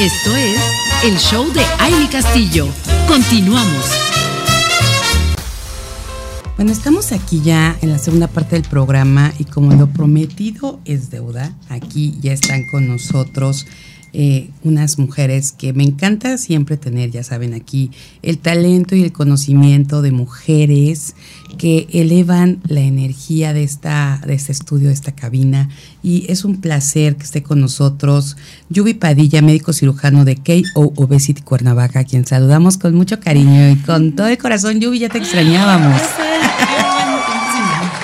[0.00, 0.60] Esto es
[1.02, 2.68] el show de Aile Castillo.
[3.08, 3.84] Continuamos.
[6.54, 11.10] Bueno, estamos aquí ya en la segunda parte del programa y como lo prometido es
[11.10, 13.66] deuda, aquí ya están con nosotros
[14.12, 17.90] eh, unas mujeres que me encanta siempre tener, ya saben, aquí
[18.22, 21.14] el talento y el conocimiento de mujeres
[21.58, 25.68] que elevan la energía de, esta, de este estudio, de esta cabina.
[26.02, 28.36] Y es un placer que esté con nosotros
[28.70, 33.76] Yubi Padilla, médico cirujano de KO Obesity Cuernavaca, a quien saludamos con mucho cariño y
[33.76, 34.80] con todo el corazón.
[34.80, 36.00] Yubi, ya te extrañábamos.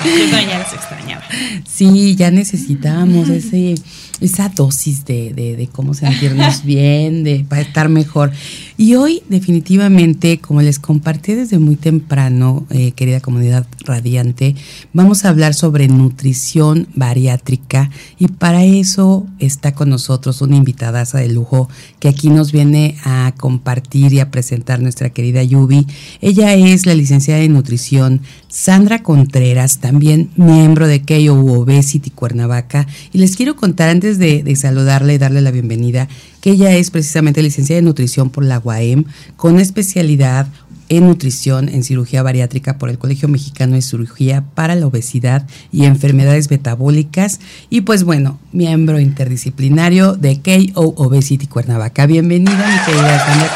[0.05, 1.23] Yo ya les extrañaba.
[1.67, 3.75] Sí, ya necesitamos ese
[4.21, 8.31] esa dosis de, de, cómo sentirnos bien, de para estar mejor.
[8.77, 14.55] Y hoy definitivamente, como les compartí desde muy temprano, eh, querida comunidad radiante,
[14.93, 21.29] vamos a hablar sobre nutrición bariátrica y para eso está con nosotros una invitada de
[21.29, 21.69] lujo
[21.99, 25.85] que aquí nos viene a compartir y a presentar nuestra querida Yubi.
[26.21, 32.87] Ella es la licenciada en nutrición Sandra Contreras, también miembro de KO Obesity Cuernavaca.
[33.11, 36.07] Y les quiero contar antes de, saludarle y darle la bienvenida,
[36.39, 40.47] que ella es precisamente licenciada en nutrición por la UAM, con especialidad
[40.87, 45.85] en nutrición en cirugía bariátrica por el Colegio Mexicano de Cirugía para la Obesidad y
[45.85, 47.39] Enfermedades Metabólicas
[47.71, 52.05] y pues bueno, miembro interdisciplinario de KO Obesity Cuernavaca.
[52.05, 53.51] Bienvenida mi querida Sandra,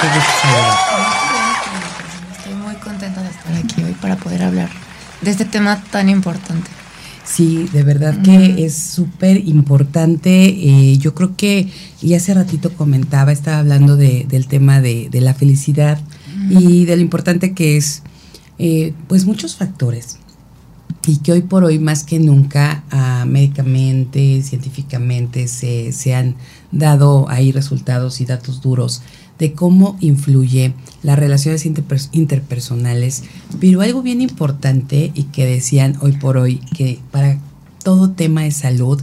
[2.35, 4.71] Estoy muy contenta de estar aquí hoy para poder hablar
[5.21, 6.78] de este tema tan importante.
[7.29, 10.45] Sí, de verdad que es súper importante.
[10.47, 11.69] Eh, yo creo que,
[12.01, 15.99] y hace ratito comentaba, estaba hablando de, del tema de, la felicidad
[16.49, 18.01] y de lo importante que es,
[18.57, 20.17] eh, pues muchos factores.
[21.05, 26.35] Y que hoy por hoy, más que nunca, uh, médicamente, científicamente, se, se han
[26.71, 29.03] dado ahí resultados y datos duros
[29.37, 31.65] de cómo influye las relaciones
[32.11, 33.23] interpersonales,
[33.59, 37.37] pero algo bien importante y que decían hoy por hoy que para
[37.83, 39.01] todo tema de salud,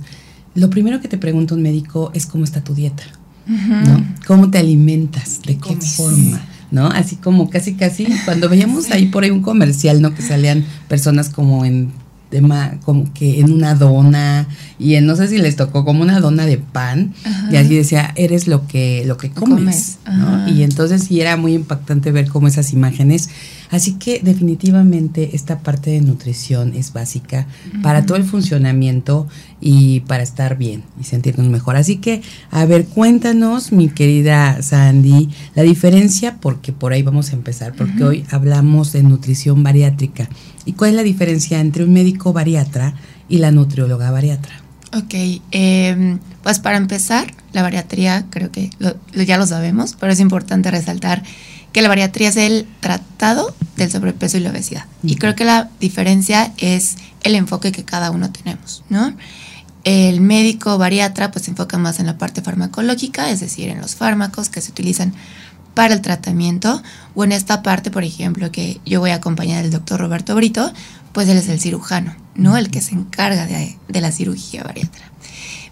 [0.55, 3.05] lo primero que te pregunta un médico es cómo está tu dieta,
[3.47, 4.05] ¿no?
[4.27, 5.41] ¿Cómo te alimentas?
[5.43, 6.41] ¿De qué forma?
[6.71, 6.89] ¿no?
[6.89, 10.15] Así como casi casi cuando veíamos ahí por ahí un comercial, ¿no?
[10.15, 11.93] Que salían personas como en
[12.31, 14.49] tema como que en una dona
[14.79, 17.15] y en, no sé si les tocó como una dona de pan
[17.51, 20.49] y así decía eres lo que lo que comes, ¿no?
[20.49, 23.31] y entonces sí era muy impactante ver cómo esas imágenes
[23.71, 27.47] así que definitivamente esta parte de nutrición es básica
[27.83, 29.27] para todo el funcionamiento
[29.61, 31.77] y para estar bien y sentirnos mejor.
[31.77, 37.35] Así que a ver cuéntanos mi querida Sandy la diferencia porque por ahí vamos a
[37.35, 40.29] empezar porque hoy hablamos de nutrición bariátrica.
[40.65, 42.95] ¿Y cuál es la diferencia entre un médico bariatra
[43.29, 44.67] y la nutrióloga bariatra?
[44.95, 45.15] Ok,
[45.51, 48.71] em, pues para empezar, la bariatría creo que
[49.15, 51.23] ya lo sabemos, pero es importante resaltar
[51.77, 54.87] que la bariatría es el tratado del sobrepeso y la obesidad.
[55.03, 59.15] Y creo que la diferencia es el enfoque que cada uno tenemos, ¿no?
[59.85, 63.95] El médico bariatra pues se enfoca más en la parte farmacológica, es decir, en los
[63.95, 65.13] fármacos que se utilizan
[65.75, 66.83] para el tratamiento
[67.15, 70.73] o en esta parte, por ejemplo, que yo voy a acompañar al doctor Roberto Brito,
[71.13, 72.57] pues él es el cirujano, ¿no?
[72.57, 74.65] El que se encarga de, la cirugía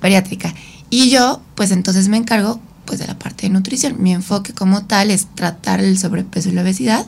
[0.02, 0.52] bariátrica.
[0.90, 4.02] Y yo, pues entonces me encargo pues de la parte de nutrición.
[4.02, 7.06] Mi enfoque como tal es tratar el sobrepeso y la obesidad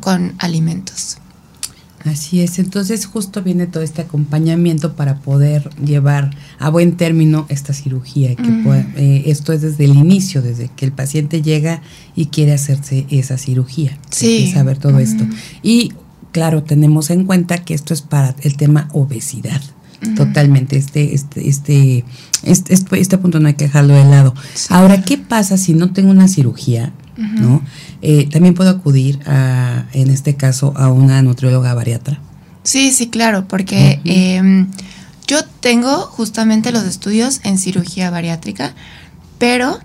[0.00, 1.18] con alimentos.
[2.04, 7.74] Así es, entonces justo viene todo este acompañamiento para poder llevar a buen término esta
[7.74, 8.34] cirugía.
[8.36, 8.48] Que
[8.96, 11.82] eh, esto es desde el inicio, desde que el paciente llega
[12.16, 13.98] y quiere hacerse esa cirugía.
[14.10, 14.50] Sí.
[14.50, 15.24] Saber todo esto.
[15.62, 15.92] Y
[16.32, 19.60] claro, tenemos en cuenta que esto es para el tema obesidad.
[20.16, 22.04] Totalmente, este, este, este,
[22.42, 24.34] este, este, punto no hay que dejarlo de lado.
[24.68, 26.92] Ahora, ¿qué pasa si no tengo una cirugía?
[27.16, 27.62] ¿no?
[28.00, 32.18] Eh, también puedo acudir a, en este caso, a una nutrióloga bariatra.
[32.62, 34.68] Sí, sí, claro, porque em,
[35.26, 38.74] yo tengo justamente los estudios en cirugía bariátrica,
[39.38, 39.78] pero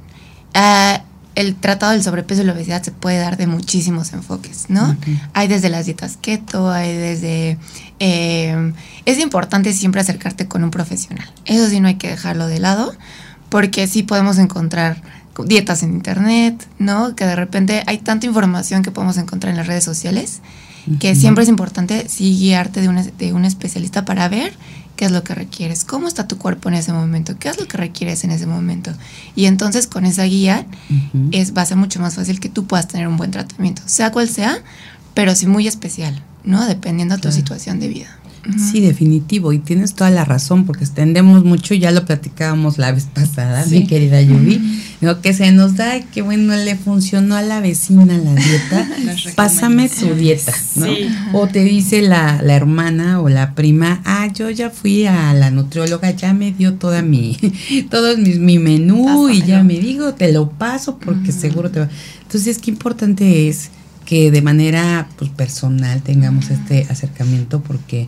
[0.53, 1.03] ah,
[1.35, 4.95] el tratado del sobrepeso y la obesidad se puede dar de muchísimos enfoques, ¿no?
[5.33, 7.57] Hay desde las dietas keto, hay desde...
[7.99, 8.73] Em,
[9.05, 11.29] es importante siempre acercarte con un profesional.
[11.45, 12.93] Eso sí no hay que dejarlo de lado,
[13.49, 15.01] porque sí podemos encontrar
[15.45, 17.15] dietas en internet, ¿no?
[17.15, 20.41] Que de repente hay tanta información que podemos encontrar en las redes sociales,
[20.99, 24.53] que siempre es importante sí guiarte de un, de un especialista para ver
[24.95, 27.67] qué es lo que requieres, cómo está tu cuerpo en ese momento, qué es lo
[27.67, 28.91] que requieres en ese momento.
[29.35, 30.65] Y entonces con esa guía
[31.31, 34.11] es, va a ser mucho más fácil que tú puedas tener un buen tratamiento, sea
[34.11, 34.59] cual sea,
[35.13, 36.65] pero sí muy especial, ¿no?
[36.65, 38.19] Dependiendo de tu situación de vida.
[38.57, 43.05] Sí, definitivo, y tienes toda la razón, porque extendemos mucho, ya lo platicábamos la vez
[43.05, 44.61] pasada, mi querida Yubi,
[45.21, 48.87] que se nos da que bueno, le funcionó a la vecina la dieta,
[49.35, 50.87] pásame su dieta, ¿no?
[51.33, 55.51] O te dice la, la, hermana o la prima, ah, yo ya fui a la
[55.51, 57.37] nutrióloga, ya me dio toda mi,
[57.89, 61.89] todo mi, mi menú y ya me digo, te lo paso porque seguro te va.
[62.21, 63.69] Entonces, qué importante es
[64.05, 68.07] que de manera pues, personal tengamos este acercamiento porque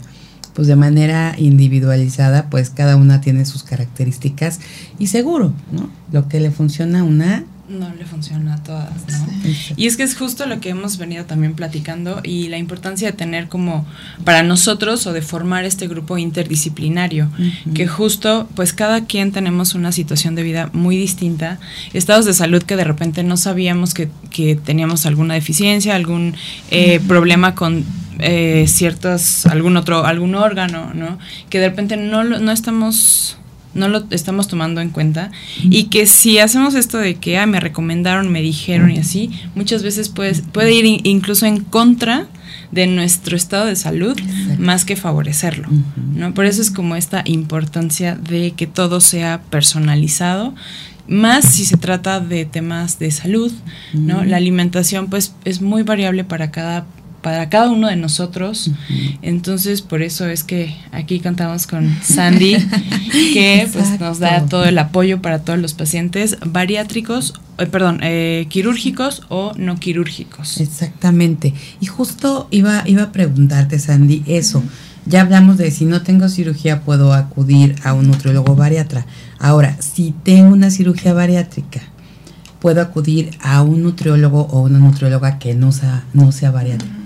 [0.58, 4.60] pues de manera individualizada pues cada una tiene sus características
[4.98, 5.88] y seguro, ¿no?
[6.12, 9.28] Lo que le funciona a una no le funciona a todas, ¿no?
[9.76, 13.18] Y es que es justo lo que hemos venido también platicando y la importancia de
[13.18, 13.86] tener como
[14.24, 17.30] para nosotros o de formar este grupo interdisciplinario,
[17.74, 21.60] que justo pues cada quien tenemos una situación de vida muy distinta,
[21.94, 26.36] estados de salud que de repente no sabíamos que, que teníamos alguna deficiencia, algún
[26.72, 27.86] eh, problema con
[28.20, 31.20] eh, ciertos, algún otro, algún órgano, ¿no?
[31.50, 33.38] Que de repente no, no estamos
[33.74, 35.32] no lo estamos tomando en cuenta.
[35.64, 39.84] Y que si hacemos esto de que ah, me recomendaron, me dijeron y así, muchas
[39.84, 42.28] veces puede, puede ir incluso en contra
[42.72, 44.18] de nuestro estado de salud
[44.58, 45.70] más que favorecerlo,
[46.14, 46.34] ¿no?
[46.34, 50.54] Por eso es como esta importancia de que todo sea personalizado,
[51.08, 53.52] más si se trata de temas de salud,
[53.94, 54.26] ¿no?
[54.26, 56.86] La alimentación pues es muy variable para cada
[57.28, 58.72] para cada uno de nosotros.
[59.22, 62.56] Entonces, por eso es que aquí contamos con Sandy,
[63.34, 68.46] que pues, nos da todo el apoyo para todos los pacientes bariátricos, eh, perdón, eh,
[68.48, 70.62] quirúrgicos o no quirúrgicos.
[70.62, 71.54] Exactamente.
[71.82, 74.64] Y justo iba, iba a preguntarte, Sandy, eso.
[75.06, 79.06] Ya hablamos de si no tengo cirugía puedo acudir a un nutriólogo bariatra.
[79.38, 81.82] Ahora, si tengo una cirugía bariátrica,
[82.62, 86.98] puedo acudir a un nutriólogo o una nutrióloga que no sea, no sea bariátrica.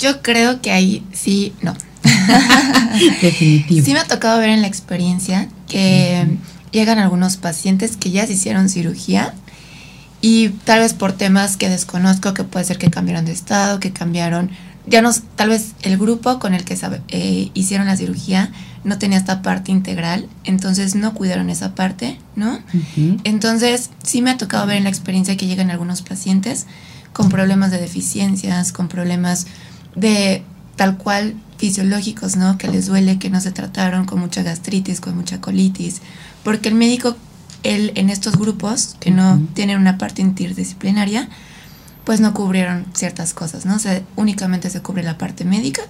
[0.00, 1.74] Yo creo que ahí sí, no.
[3.22, 3.84] Definitivo.
[3.84, 6.26] Sí me ha tocado ver en la experiencia que
[6.72, 9.34] llegan algunos pacientes que ya se hicieron cirugía
[10.20, 13.92] y tal vez por temas que desconozco, que puede ser que cambiaron de estado, que
[13.92, 14.50] cambiaron,
[14.86, 18.50] ya no, tal vez el grupo con el que eh, hicieron la cirugía
[18.82, 22.58] no tenía esta parte integral, entonces no cuidaron esa parte, ¿no?
[23.24, 26.66] Entonces sí me ha tocado ver en la experiencia que llegan algunos pacientes
[27.12, 29.46] con problemas de deficiencias, con problemas
[29.94, 30.42] de
[30.76, 32.56] tal cual fisiológicos, ¿no?
[32.56, 36.00] Que les duele, que no se trataron con mucha gastritis, con mucha colitis,
[36.42, 37.16] porque el médico,
[37.62, 41.28] él en estos grupos que no tienen una parte interdisciplinaria,
[42.04, 43.76] pues no cubrieron ciertas cosas, ¿no?
[43.76, 43.80] O
[44.16, 45.82] únicamente se cubre la parte médica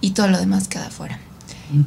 [0.00, 1.20] y todo lo demás queda fuera.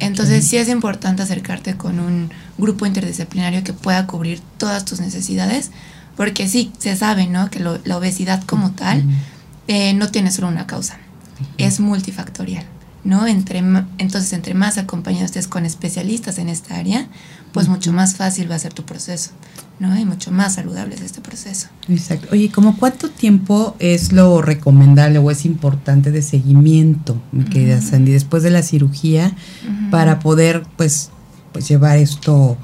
[0.00, 5.70] Entonces sí es importante acercarte con un grupo interdisciplinario que pueda cubrir todas tus necesidades,
[6.16, 7.50] porque sí, se sabe, ¿no?
[7.50, 9.04] Que la obesidad como tal
[9.68, 10.98] eh, no tiene solo una causa
[11.56, 12.64] es multifactorial,
[13.04, 13.26] ¿no?
[13.26, 17.08] Entre, entonces, entre más acompañado estés con especialistas en esta área,
[17.52, 19.30] pues mucho más fácil va a ser tu proceso,
[19.80, 19.98] ¿no?
[19.98, 21.68] Y mucho más saludable es este proceso.
[21.88, 22.28] Exacto.
[22.32, 28.12] Oye, ¿cómo cuánto tiempo es lo recomendable o es importante de seguimiento, mi querida Sandy,
[28.12, 29.32] después de la cirugía
[29.90, 31.10] para poder, pues,
[31.52, 32.58] pues llevar esto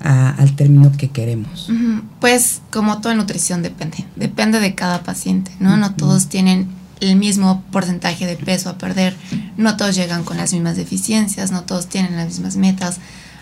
[0.00, 1.68] al término que queremos?
[2.20, 5.76] Pues como toda nutrición depende, depende de cada paciente, ¿no?
[5.76, 9.16] No todos tienen el mismo porcentaje de peso a perder.
[9.56, 12.98] No todos llegan con las mismas deficiencias, no todos tienen las mismas metas.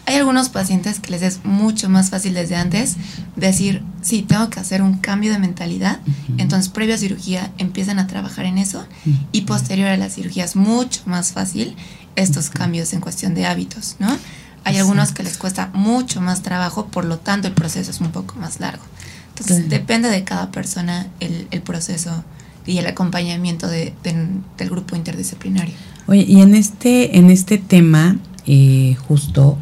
[0.07, 2.97] Hay algunos pacientes que les es mucho más fácil desde antes
[3.37, 6.00] decir, sí, tengo que hacer un cambio de mentalidad.
[6.38, 8.87] Entonces, previo a cirugía, empiezan a trabajar en eso.
[9.33, 11.77] Y posterior a la cirugía es mucho más fácil
[12.17, 14.17] estos cambios en cuestión de hábitos, ¿no?
[14.65, 18.11] Hay algunos que les cuesta mucho más trabajo, por lo tanto el proceso es un
[18.11, 18.83] poco más largo.
[19.29, 22.25] Entonces, depende de cada persona el, el proceso
[22.69, 25.75] y el acompañamiento de, del grupo interdisciplinario.
[26.07, 29.59] Oye, y en este, en este tema, eh, justo,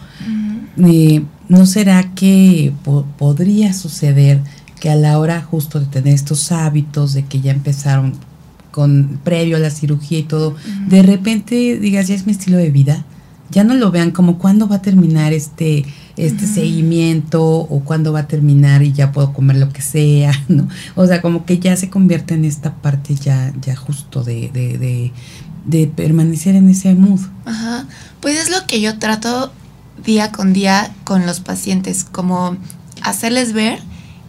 [0.85, 2.73] eh, ¿no será que
[3.17, 4.41] podría suceder
[4.81, 8.15] que a la hora justo de tener estos hábitos, de que ya empezaron
[8.73, 10.57] con previo a la cirugía y todo,
[10.89, 13.05] de repente digas, ya es mi estilo de vida?
[13.51, 15.85] Ya no lo vean como cuándo va a terminar este
[16.17, 20.69] este seguimiento o cuándo va a terminar y ya puedo comer lo que sea, ¿no?
[20.95, 25.13] O sea, como que ya se convierte en esta parte ya, ya justo de, de,
[25.67, 27.21] de, permanecer en ese mood.
[27.45, 27.87] Ajá,
[28.21, 29.53] pues es lo que yo trato
[30.05, 32.57] día con día con los pacientes, como
[33.03, 33.81] hacerles ver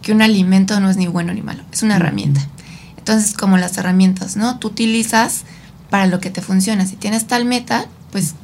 [0.02, 2.46] que un alimento no es ni bueno ni malo, es una herramienta.
[2.98, 4.58] Entonces, como las herramientas, ¿no?
[4.58, 5.44] Tú utilizas
[5.88, 6.84] para lo que te funciona.
[6.84, 8.34] Si tienes tal meta, pues,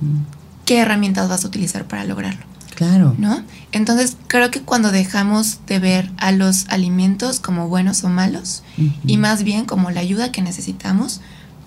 [0.64, 2.53] ¿qué herramientas vas a utilizar para lograrlo?
[2.74, 3.14] Claro.
[3.18, 3.42] ¿No?
[3.72, 8.62] Entonces creo que cuando dejamos de ver a los alimentos como buenos o malos
[9.06, 11.20] y más bien como la ayuda que necesitamos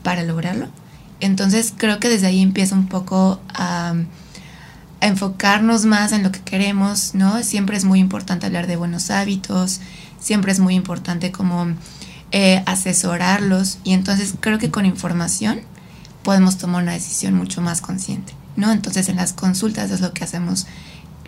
[0.03, 0.67] para lograrlo,
[1.19, 3.95] Entonces creo que desde ahí empieza un poco a,
[5.01, 7.43] enfocarnos más en lo que queremos, ¿no?
[7.43, 9.79] Siempre es muy importante hablar de buenos hábitos,
[10.19, 11.67] siempre es muy importante como
[12.31, 15.61] eh, asesorarlos y entonces creo que con información
[16.23, 18.71] podemos tomar una decisión mucho más consciente, ¿no?
[18.71, 20.65] Entonces en las consultas es lo que hacemos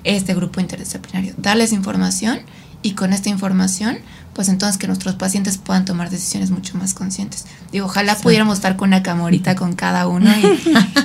[0.04, 2.40] este grupo interdisciplinario, darles información
[2.82, 3.98] y con esta información,
[4.34, 7.46] pues entonces que nuestros pacientes puedan tomar decisiones mucho más conscientes.
[7.72, 10.32] Digo, ojalá pudiéramos estar con una camorita con cada uno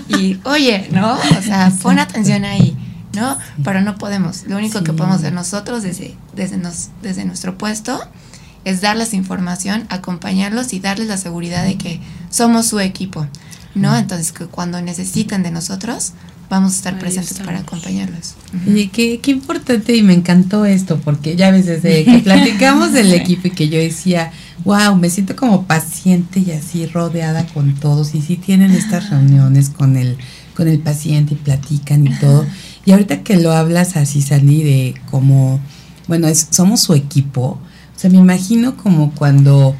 [0.08, 1.14] y, oye, ¿no?
[1.14, 2.76] O sea, pon atención ahí,
[3.12, 3.36] ¿no?
[3.64, 4.46] Pero no podemos.
[4.46, 8.00] Lo único que podemos hacer nosotros desde, desde, nos, desde nuestro puesto
[8.64, 13.26] es darles información, acompañarlos y darles la seguridad de que somos su equipo,
[13.74, 13.96] ¿no?
[13.96, 16.12] Entonces, que cuando necesiten de nosotros,
[16.48, 18.34] vamos a estar presentes para acompañarlos.
[18.66, 23.12] Y qué, qué, importante y me encantó esto, porque ya ves, desde que platicamos del
[23.12, 24.32] equipo y que yo decía,
[24.64, 29.70] wow, me siento como paciente y así rodeada con todos, y sí tienen estas reuniones
[29.70, 30.16] con el,
[30.54, 32.46] con el paciente y platican y todo.
[32.84, 35.60] Y ahorita que lo hablas así, Sani, de como,
[36.06, 37.58] bueno, es, somos su equipo,
[37.94, 39.76] o sea, me imagino como cuando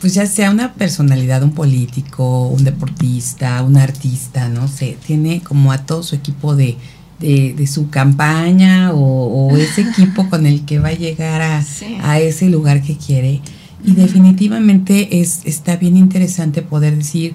[0.00, 5.72] pues ya sea una personalidad, un político, un deportista, un artista, no sé, tiene como
[5.72, 6.76] a todo su equipo de,
[7.18, 11.64] de, su campaña o, ese equipo con el que va a llegar a,
[12.02, 13.40] a ese lugar que quiere.
[13.84, 17.34] Y definitivamente es, está bien interesante poder decir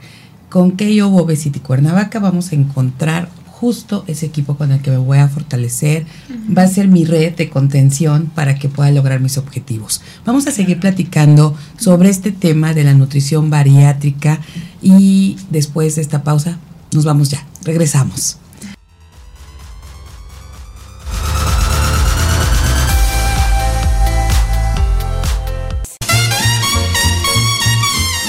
[0.49, 3.29] con qué yo, City Cuernavaca, vamos a encontrar
[3.63, 6.05] justo ese equipo con el que me voy a fortalecer,
[6.55, 10.01] va a ser mi red de contención para que pueda lograr mis objetivos.
[10.25, 14.41] Vamos a seguir platicando sobre este tema de la nutrición bariátrica
[14.81, 16.59] y después de esta pausa
[16.91, 18.35] nos vamos ya, regresamos.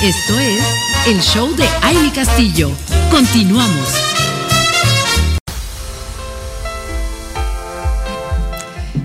[0.00, 0.62] Esto es
[1.08, 2.70] el show de Aile Castillo.
[3.10, 4.13] Continuamos.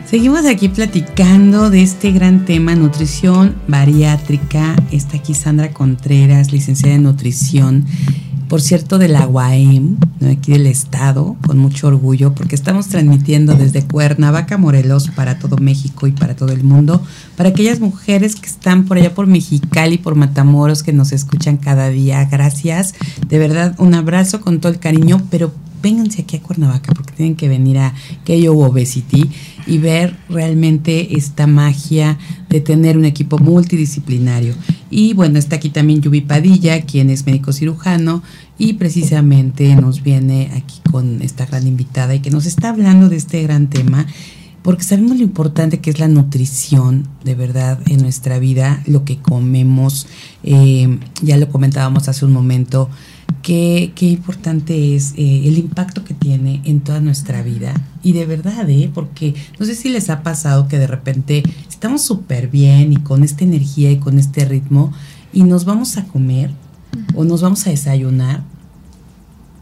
[0.10, 4.76] Seguimos aquí platicando de este gran tema, nutrición bariátrica.
[4.92, 7.86] Está aquí Sandra Contreras, licenciada en nutrición,
[8.48, 9.98] por cierto, de la UAM,
[10.28, 16.08] aquí del estado, con mucho orgullo, porque estamos transmitiendo desde Cuernavaca, Morelos, para todo México
[16.08, 17.04] y para todo el mundo,
[17.38, 21.92] para aquellas mujeres que están por allá por Mexicali, por Matamoros, que nos escuchan cada
[21.92, 22.26] día.
[22.26, 22.96] Gracias.
[23.28, 27.36] De verdad, un abrazo con todo el cariño, pero vénganse aquí a Cuernavaca porque tienen
[27.36, 27.94] que venir a
[28.26, 29.30] Keyo Obesity
[29.68, 32.18] y ver realmente esta magia
[32.50, 34.54] de tener un equipo multidisciplinario.
[34.90, 38.24] Y bueno, está aquí también Yubi Padilla, quien es médico cirujano
[38.58, 43.18] y precisamente nos viene aquí con esta gran invitada y que nos está hablando de
[43.18, 44.06] este gran tema
[44.62, 49.18] porque sabemos lo importante que es la nutrición de verdad en nuestra vida, lo que
[49.18, 50.08] comemos,
[50.44, 52.90] eh, ya lo comentábamos hace un momento,
[53.42, 57.74] qué, qué importante es eh, el impacto que tiene en toda nuestra vida.
[58.04, 58.90] Y de verdad, ¿eh?
[58.94, 63.24] porque no sé si les ha pasado que de repente estamos súper bien y con
[63.24, 64.94] esta energía y con este ritmo
[65.34, 66.52] y nos vamos a comer
[67.16, 68.42] o nos vamos a desayunar.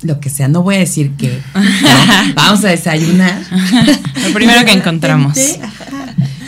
[0.03, 1.41] Lo que sea, no voy a decir que
[2.35, 3.41] vamos a desayunar.
[4.27, 5.37] Lo primero que encontramos.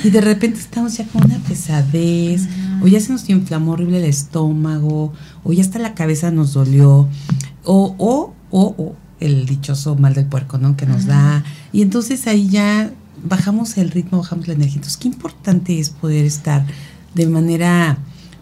[0.03, 2.47] y de repente estamos ya con una pesadez,
[2.81, 7.07] o ya se nos inflamó horrible el estómago, o ya hasta la cabeza nos dolió,
[7.63, 10.77] o, o, o, o el dichoso mal del puerco, ¿no?
[10.77, 11.43] Que nos da.
[11.73, 12.91] Y entonces ahí ya
[13.23, 14.75] bajamos el ritmo, bajamos la energía.
[14.75, 16.65] Entonces, qué importante es poder estar
[17.15, 17.97] de manera,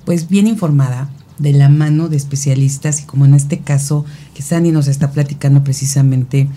[0.06, 4.72] pues, bien informada, de la mano de especialistas, y como en este caso, que Sandy
[4.72, 6.48] nos está platicando precisamente,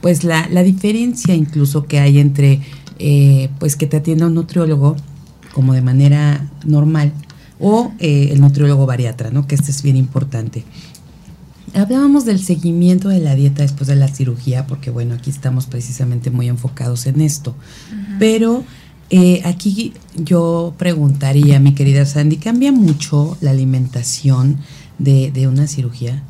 [0.00, 2.60] pues, la, la diferencia incluso que hay entre,
[2.98, 4.96] eh, pues, que te atienda un nutriólogo,
[5.52, 7.12] como de manera normal,
[7.60, 9.46] o eh, el nutriólogo bariatra, ¿no?
[9.46, 10.64] Que este es bien importante.
[11.74, 16.30] Hablábamos del seguimiento de la dieta después de la cirugía, porque bueno, aquí estamos precisamente
[16.30, 17.54] muy enfocados en esto.
[18.18, 18.64] Pero
[19.10, 24.58] eh, aquí yo preguntaría, mi querida Sandy, ¿cambia mucho la alimentación
[24.98, 26.22] de, de una cirugía?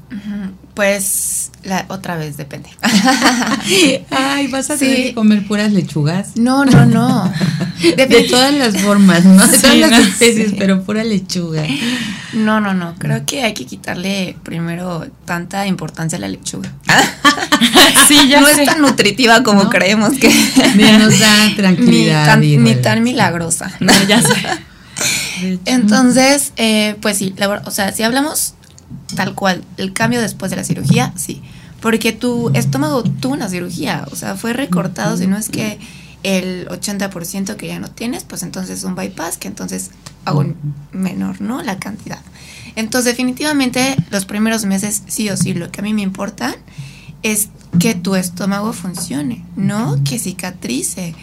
[0.75, 2.71] Pues la, otra vez depende.
[4.11, 6.37] Ay, ¿vas a tener que comer puras lechugas?
[6.37, 7.33] No, no, no.
[7.97, 9.47] De, todas las formas, ¿no?
[9.47, 11.65] De todas las especies, pero pura lechuga.
[12.33, 12.95] No, no, no.
[12.99, 16.73] Creo que hay que quitarle primero tanta importancia a la lechuga.
[18.09, 20.29] sí, ya No es tan nutritiva como creemos que.
[20.75, 22.37] Ni nos da tranquilidad.
[22.39, 23.71] Ni tan, milagrosa.
[23.81, 24.35] No, ya sé.
[25.65, 27.35] Entonces, eh, pues sí,
[27.65, 28.55] o sea, si hablamos
[29.15, 31.43] tal cual, el cambio después de la cirugía, sí.
[31.81, 35.79] Porque tu estómago tuvo una cirugía, o sea, fue recortado, si no es que
[36.23, 39.91] el 80% que ya no tienes, pues entonces un bypass, que entonces
[40.25, 40.45] hago
[40.93, 41.63] menor, ¿no?
[41.63, 42.21] La cantidad.
[42.75, 46.55] Entonces, definitivamente, los primeros meses, sí o sí, lo que a mí me importa
[47.23, 47.49] es
[47.79, 50.03] que tu estómago funcione, ¿no?
[50.05, 51.15] Que cicatrice,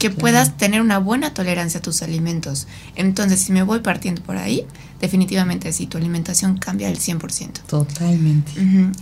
[0.00, 2.66] que puedas tener una buena tolerancia a tus alimentos.
[2.96, 4.66] Entonces, si me voy partiendo por ahí,
[4.98, 7.60] definitivamente sí, tu alimentación cambia el 100%.
[7.66, 8.50] Totalmente.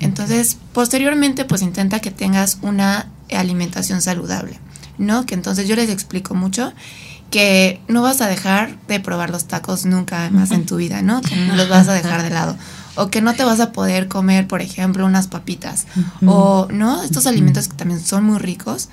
[0.01, 4.59] Entonces, posteriormente, pues intenta que tengas una alimentación saludable,
[4.99, 5.25] ¿no?
[5.25, 6.73] Que entonces yo les explico mucho
[7.31, 11.21] que no vas a dejar de probar los tacos nunca más en tu vida, ¿no?
[11.23, 12.57] Que no los vas a dejar de lado.
[12.97, 15.87] O que no te vas a poder comer, por ejemplo, unas papitas.
[16.27, 17.05] O, ¿no?
[17.05, 18.89] Estos alimentos que también son muy ricos,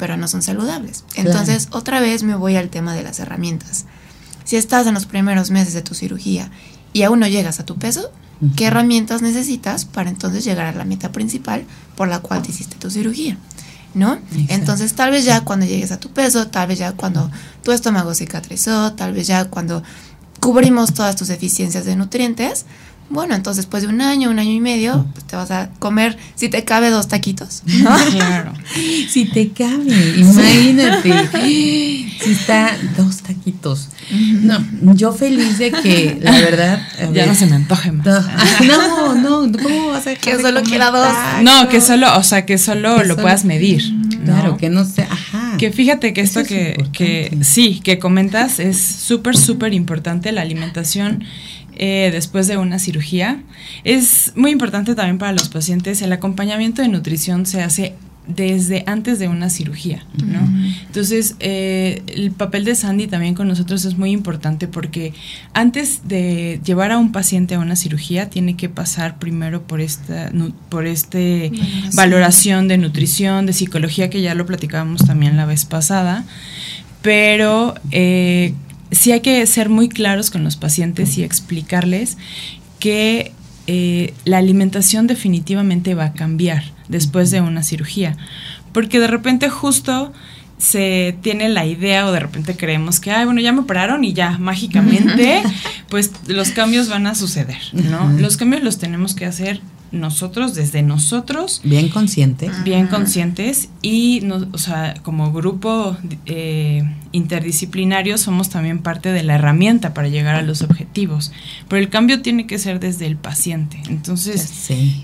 [0.00, 1.04] pero no son saludables.
[1.14, 3.84] Entonces, otra vez me voy al tema de las herramientas.
[4.44, 6.50] Si estás en los primeros meses de tu cirugía
[6.94, 8.10] y aún no llegas a tu peso,
[8.56, 11.64] ¿qué herramientas necesitas para entonces llegar a la meta principal
[11.96, 13.36] por la cual te hiciste tu cirugía?
[13.92, 14.18] ¿No?
[14.48, 17.30] Entonces, tal vez ya cuando llegues a tu peso, tal vez ya cuando
[17.62, 19.82] tu estómago cicatrizó, tal vez ya cuando
[20.40, 22.64] cubrimos todas tus deficiencias de nutrientes,
[23.10, 26.16] bueno, entonces después de un año, un año y medio, pues te vas a comer,
[26.36, 27.62] si te cabe, dos taquitos.
[27.66, 27.90] ¿no?
[28.10, 28.52] Claro.
[29.08, 31.28] si te cabe, imagínate.
[31.42, 33.88] si está dos taquitos.
[34.10, 34.64] No,
[34.94, 36.80] yo feliz de que, la verdad.
[37.12, 38.06] Ya no se me antoje más.
[38.64, 41.12] No, no, ¿cómo vas a Que solo quiera dos.
[41.42, 43.82] No, que solo, o sea, que solo lo puedas medir.
[44.24, 45.56] Claro, que no sé, ajá.
[45.58, 51.24] Que fíjate que esto que, que sí, que comentas es súper, súper importante la alimentación
[51.82, 53.42] eh, después de una cirugía.
[53.84, 57.94] Es muy importante también para los pacientes, el acompañamiento de nutrición se hace
[58.26, 60.46] desde antes de una cirugía, ¿no?
[60.86, 65.14] Entonces, eh, el papel de Sandy también con nosotros es muy importante porque
[65.54, 70.30] antes de llevar a un paciente a una cirugía tiene que pasar primero por esta,
[70.68, 71.96] por este valoración.
[71.96, 76.26] valoración de nutrición, de psicología que ya lo platicábamos también la vez pasada,
[77.00, 78.52] pero eh,
[78.90, 82.16] sí hay que ser muy claros con los pacientes y explicarles
[82.78, 83.32] que
[83.66, 88.16] eh, la alimentación definitivamente va a cambiar después de una cirugía.
[88.72, 90.12] Porque de repente justo
[90.58, 94.12] se tiene la idea o de repente creemos que, ay, bueno, ya me operaron y
[94.12, 95.42] ya mágicamente,
[95.88, 98.12] pues los cambios van a suceder, ¿no?
[98.18, 99.60] Los cambios los tenemos que hacer
[99.92, 101.60] nosotros, desde nosotros.
[101.64, 102.64] Bien conscientes.
[102.64, 104.22] Bien conscientes y,
[104.52, 110.42] o sea, como grupo eh, interdisciplinario somos también parte de la herramienta para llegar a
[110.42, 111.32] los objetivos.
[111.68, 113.82] Pero el cambio tiene que ser desde el paciente.
[113.88, 114.40] Entonces,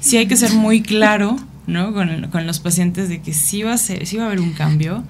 [0.00, 1.92] sí, hay que ser muy claro, ¿no?
[1.92, 4.52] Con, con, los pacientes de que sí va, a ser, sí va a haber un
[4.52, 5.02] cambio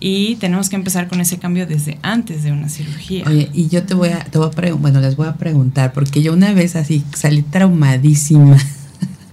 [0.00, 3.24] y tenemos que empezar con ese cambio desde antes de una cirugía.
[3.26, 6.22] Oye, y yo te voy a, te voy a bueno, les voy a preguntar, porque
[6.22, 8.58] yo una vez así salí traumadísima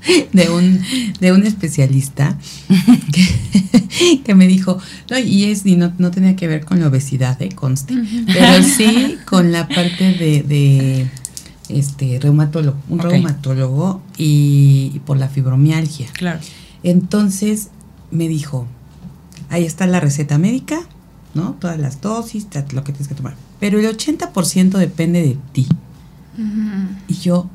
[0.34, 0.82] de un,
[1.20, 2.38] de un especialista
[4.24, 7.42] que, me dijo, no, y es, y no, no tenía que ver con la obesidad,
[7.42, 7.50] ¿eh?
[7.54, 7.96] conste,
[8.28, 11.08] pero sí con la parte de, de
[11.70, 16.08] este reumatólogo, un reumatólogo y, por la fibromialgia.
[16.14, 16.40] Claro.
[16.84, 17.70] Entonces
[18.10, 18.68] me dijo,
[19.50, 20.82] ahí está la receta médica,
[21.34, 21.56] ¿no?
[21.60, 23.36] Todas las dosis, lo que tienes que tomar.
[23.60, 25.68] Pero el 80% depende de ti.
[27.08, 27.50] Y yo,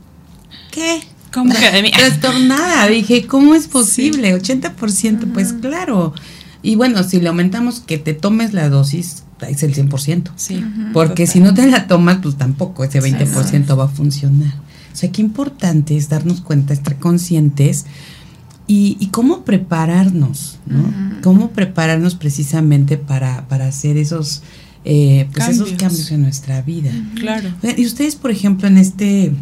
[0.71, 1.01] ¿qué?
[1.33, 1.91] ¿Cómo que de mí?
[1.97, 2.87] Trastornada.
[2.89, 4.35] Dije, ¿cómo es posible?
[4.35, 6.15] 80%, pues claro.
[6.63, 10.31] Y bueno, si le aumentamos que te tomes la dosis, es el 100%.
[10.37, 10.65] Sí.
[10.93, 14.55] Porque si no te la tomas, pues tampoco ese 20% va a funcionar.
[14.93, 17.85] O sea, qué importante es darnos cuenta, estar conscientes
[18.67, 21.21] y, cómo prepararnos, ¿no?
[21.23, 24.43] Cómo prepararnos precisamente para, para hacer esos,
[24.85, 25.69] eh, pues cambios.
[25.69, 26.91] esos cambios en nuestra vida.
[27.15, 27.51] Claro.
[27.77, 29.33] Y ustedes, por ejemplo, en este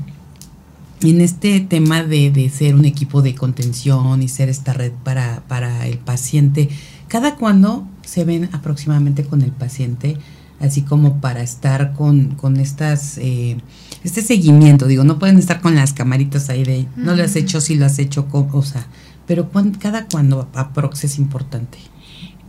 [1.10, 5.42] en este tema de, de, ser un equipo de contención y ser esta red para,
[5.48, 6.68] para el paciente,
[7.08, 10.16] ¿cada cuándo se ven aproximadamente con el paciente?
[10.60, 13.56] Así como para estar con, con estas, eh,
[14.04, 17.60] este seguimiento, digo, no pueden estar con las camaritas ahí de, no lo has hecho,
[17.60, 18.86] si lo has hecho, o sea,
[19.26, 21.78] pero cada cuándo aprox es importante.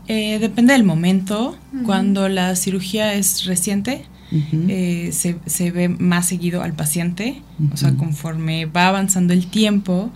[0.07, 6.63] Eh, depende del momento, cuando la cirugía es reciente, eh, se, se, ve más seguido
[6.63, 10.11] al paciente, o sea, conforme va avanzando el tiempo,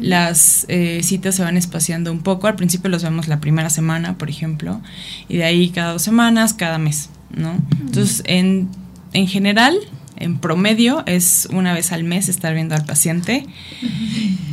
[0.00, 4.16] las eh, citas se van espaciando un poco, al principio los vemos la primera semana,
[4.16, 4.80] por ejemplo,
[5.28, 7.54] y de ahí cada dos semanas, cada mes, ¿no?
[7.80, 8.68] Entonces, en,
[9.12, 9.76] en general,
[10.16, 13.46] en promedio es una vez al mes estar viendo al paciente,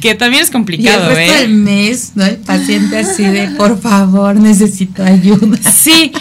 [0.01, 1.41] que también es complicado, y el resto ¿eh?
[1.41, 2.25] del mes, ¿no?
[2.25, 5.57] El paciente así de, por favor, necesito ayuda.
[5.71, 6.11] Sí,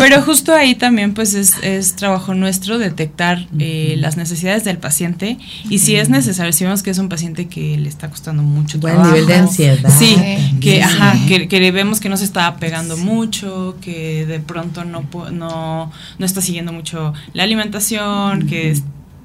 [0.00, 5.38] Pero justo ahí también pues es, es trabajo nuestro detectar eh, las necesidades del paciente
[5.68, 8.78] y si es necesario, si vemos que es un paciente que le está costando mucho
[8.78, 9.12] Buen trabajo.
[9.14, 9.92] nivel de ansiedad.
[9.98, 10.16] Sí,
[10.60, 10.80] que, Sí.
[10.80, 15.92] ajá, que, que vemos que no se está pegando mucho, que de pronto no, no,
[16.18, 18.82] no está siguiendo mucho la alimentación, que es-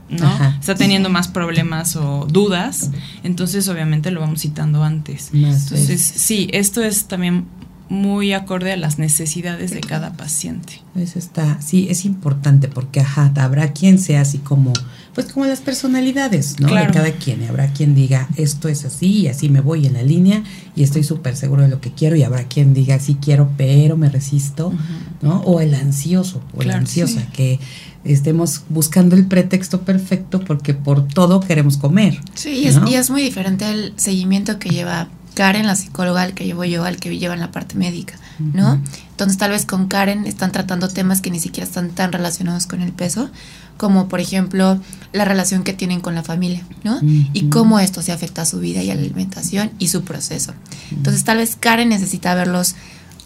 [0.07, 0.27] ¿no?
[0.27, 0.55] Ajá.
[0.59, 2.91] está teniendo más problemas o dudas,
[3.23, 5.33] entonces obviamente lo vamos citando antes.
[5.33, 6.21] Más Entonces, veces.
[6.21, 7.45] sí, esto es también
[7.87, 10.81] muy acorde a las necesidades de cada paciente.
[10.95, 14.73] Eso está, sí, es importante porque, ajá, habrá quien sea así como,
[15.13, 16.67] pues como las personalidades, ¿no?
[16.67, 16.87] Claro.
[16.87, 17.43] De cada quien.
[17.43, 20.43] Y habrá quien diga, esto es así y así me voy en la línea
[20.75, 22.15] y estoy súper seguro de lo que quiero.
[22.15, 24.73] Y habrá quien diga, sí quiero, pero me resisto,
[25.21, 25.41] ¿no?
[25.41, 27.27] O el ansioso o la Claro, ansiosa, sí.
[27.33, 27.59] que
[28.03, 32.19] estemos buscando el pretexto perfecto porque por todo queremos comer.
[32.35, 36.33] Sí, y es, y es muy diferente el seguimiento que lleva Karen, la psicóloga, al
[36.33, 38.73] que llevo yo, al que lleva en la parte médica, ¿no?
[38.73, 38.81] Ujú.
[39.11, 42.81] Entonces tal vez con Karen están tratando temas que ni siquiera están tan relacionados con
[42.81, 43.29] el peso,
[43.77, 44.79] como por ejemplo
[45.11, 46.99] la relación que tienen con la familia, ¿no?
[47.01, 50.53] Y cómo esto se afecta a su vida y a la alimentación y su proceso.
[50.91, 52.75] Entonces tal vez Karen necesita verlos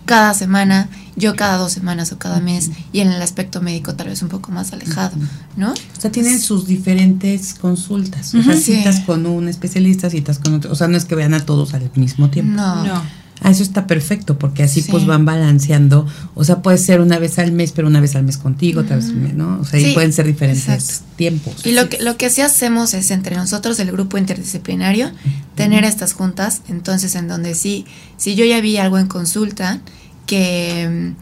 [0.06, 4.08] cada semana, yo cada dos semanas o cada mes, y en el aspecto médico tal
[4.08, 5.16] vez un poco más alejado,
[5.58, 5.72] ¿no?
[5.72, 8.76] O sea, tienen sus diferentes consultas, o sea, Sí.
[8.78, 11.74] citas con un especialista, citas con otro, o sea, no es que vean a todos
[11.74, 12.54] al mismo tiempo.
[12.56, 12.84] No.
[12.86, 13.02] No.
[13.42, 14.92] Ah, eso está perfecto, porque así Sí.
[14.92, 16.06] pues van balanceando.
[16.36, 18.98] O sea, puede ser una vez al mes, pero una vez al mes contigo, otra
[18.98, 19.60] vez, ¿no?
[19.62, 21.06] O sea, y pueden ser diferentes exacto.
[21.16, 21.66] tiempos.
[21.66, 25.12] Y lo que, lo que sí hacemos es entre nosotros, el grupo interdisciplinario,
[25.56, 27.86] tener estas juntas, entonces en donde sí,
[28.18, 29.80] si yo ya vi algo en consulta
[30.26, 31.14] que,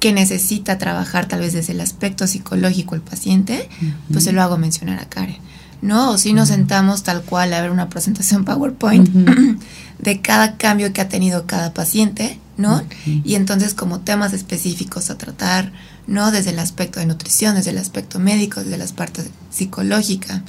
[0.00, 3.68] que necesita trabajar tal vez desde el aspecto psicológico el paciente,
[4.10, 5.36] pues se lo hago mencionar a Karen.
[5.82, 6.12] ¿No?
[6.12, 9.08] O si nos sentamos tal cual a ver una presentación PowerPoint
[9.98, 12.82] de cada cambio que ha tenido cada paciente, ¿no?
[13.04, 15.72] Y entonces como temas específicos a tratar,
[16.06, 16.30] ¿no?
[16.30, 20.42] Desde el aspecto de nutrición, desde el aspecto médico, desde la parte psicológica,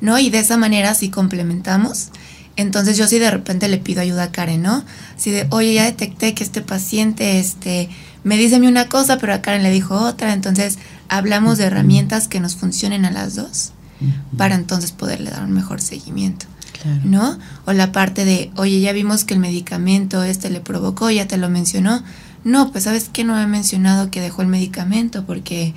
[0.00, 0.18] ¿no?
[0.18, 2.08] Y de esa manera sí complementamos.
[2.56, 4.84] Entonces yo sí de repente le pido ayuda a Karen, ¿no?
[5.16, 7.88] Si de, oye, ya detecté que este paciente, este,
[8.22, 11.64] me dice a mí una cosa, pero a Karen le dijo otra, entonces hablamos de
[11.64, 13.72] herramientas que nos funcionen a las dos.
[14.36, 16.46] Para entonces poderle dar un mejor seguimiento.
[16.82, 17.00] Claro.
[17.04, 17.38] ¿no?
[17.66, 21.36] O la parte de, oye, ya vimos que el medicamento este le provocó, ya te
[21.36, 22.02] lo mencionó.
[22.42, 25.74] No, pues sabes que no he mencionado que dejó el medicamento porque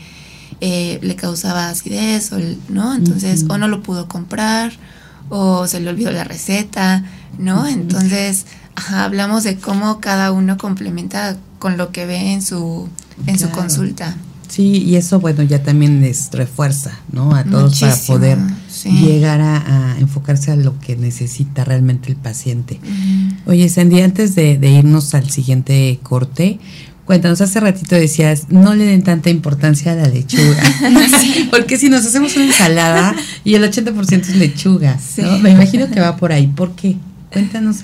[0.61, 2.37] eh, le causaba acidez, o,
[2.69, 2.95] ¿no?
[2.95, 4.71] Entonces, o no lo pudo comprar,
[5.29, 7.03] o se le olvidó la receta,
[7.37, 7.67] ¿no?
[7.67, 12.87] Entonces, ajá, hablamos de cómo cada uno complementa con lo que ve en su,
[13.27, 14.15] en su consulta.
[14.53, 17.33] Sí, y eso, bueno, ya también les refuerza, ¿no?
[17.33, 18.37] A todos para poder
[18.69, 18.91] sí.
[18.91, 22.79] llegar a, a enfocarse a lo que necesita realmente el paciente.
[23.47, 26.59] Oye, Sandy, antes de, de irnos al siguiente corte,
[27.05, 30.61] cuéntanos, hace ratito decías, no le den tanta importancia a la lechuga.
[31.49, 34.99] Porque si nos hacemos una ensalada y el 80% es lechuga.
[35.41, 36.45] Me imagino que va por ahí.
[36.45, 36.97] ¿Por qué?
[37.31, 37.77] Cuéntanos.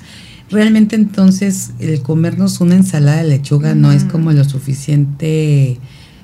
[0.52, 5.80] Realmente entonces el comernos una ensalada de lechuga no es como lo suficiente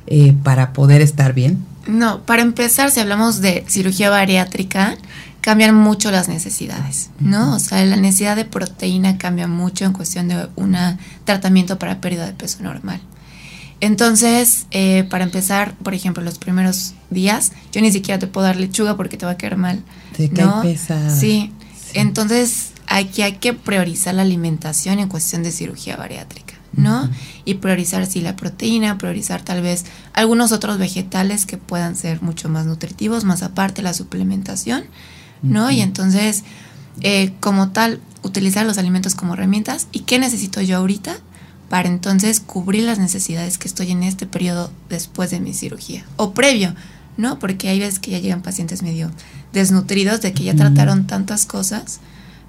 [0.06, 1.64] eh, para poder estar bien.
[1.86, 4.96] No, para empezar, si hablamos de cirugía bariátrica,
[5.40, 7.54] cambian mucho las necesidades, ¿no?
[7.54, 10.76] O sea, la necesidad de proteína cambia mucho en cuestión de un
[11.24, 13.00] tratamiento para pérdida de peso normal.
[13.80, 18.56] Entonces, eh, para empezar, por ejemplo, los primeros días, yo ni siquiera te puedo dar
[18.56, 19.84] lechuga porque te va a quedar mal.
[20.16, 20.62] Te cae ¿no?
[20.62, 21.14] pesada.
[21.14, 21.52] Sí.
[21.76, 21.98] Sí.
[21.98, 26.45] Entonces, aquí hay que priorizar la alimentación en cuestión de cirugía bariátrica,
[26.76, 27.08] ¿no?
[27.44, 32.48] Y priorizar sí la proteína, priorizar tal vez algunos otros vegetales que puedan ser mucho
[32.48, 34.84] más nutritivos, más aparte la suplementación,
[35.42, 35.70] ¿no?
[35.70, 36.44] Y entonces,
[37.00, 39.86] eh, como tal, utilizar los alimentos como herramientas.
[39.92, 41.16] ¿Y qué necesito yo ahorita?
[41.70, 46.32] Para entonces cubrir las necesidades que estoy en este periodo después de mi cirugía o
[46.32, 46.74] previo,
[47.16, 47.38] ¿no?
[47.38, 49.10] Porque hay veces que ya llegan pacientes medio
[49.52, 52.00] desnutridos de que ya trataron tantas cosas,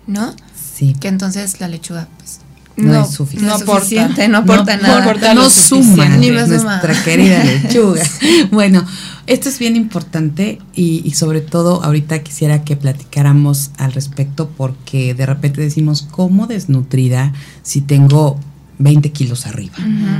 [0.05, 0.35] ¿no?
[0.75, 0.95] Sí.
[0.99, 2.41] Que entonces la lechuga, pues,
[2.77, 3.47] No es suficiente.
[3.47, 3.79] no No aporta.
[3.81, 5.01] suficiente, no aporta no, nada.
[5.03, 8.03] aporta no suma, nuestra querida lechuga.
[8.51, 8.85] Bueno,
[9.25, 15.13] esto es bien importante y, y sobre todo ahorita quisiera que platicáramos al respecto porque
[15.15, 18.39] de repente decimos, ¿cómo desnutrida si tengo
[18.79, 19.75] 20 kilos arriba?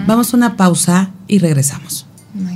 [0.07, 2.05] Vamos a una pausa y regresamos.
[2.35, 2.47] Oh.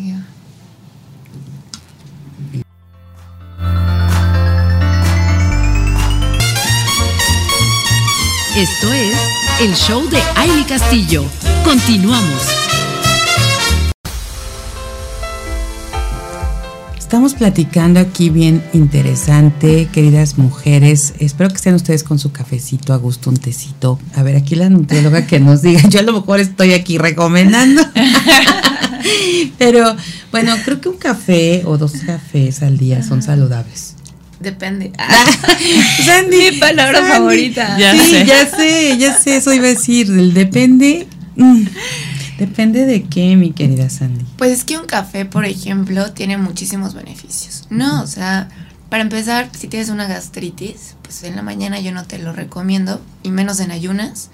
[8.55, 9.15] Esto es
[9.61, 11.23] el show de Aile Castillo.
[11.63, 12.47] Continuamos.
[16.97, 21.13] Estamos platicando aquí bien interesante, queridas mujeres.
[21.19, 23.99] Espero que estén ustedes con su cafecito a gusto, un tecito.
[24.15, 25.87] A ver, aquí la nutrióloga que nos diga.
[25.89, 27.83] Yo a lo mejor estoy aquí recomendando.
[29.59, 29.95] Pero
[30.31, 33.95] bueno, creo que un café o dos cafés al día son saludables.
[34.41, 34.91] Depende.
[36.05, 37.11] Sandy, Mi palabra Sandy.
[37.13, 37.77] favorita.
[37.77, 38.25] Ya sí, sé.
[38.25, 40.07] ya sé, ya sé, eso iba a decir.
[40.07, 41.07] El depende.
[41.35, 41.63] mm,
[42.39, 44.25] depende de qué, mi querida Sandy.
[44.37, 47.65] Pues es que un café, por ejemplo, tiene muchísimos beneficios.
[47.69, 48.49] No, o sea,
[48.89, 52.99] para empezar, si tienes una gastritis, pues en la mañana yo no te lo recomiendo,
[53.23, 54.29] y menos en ayunas,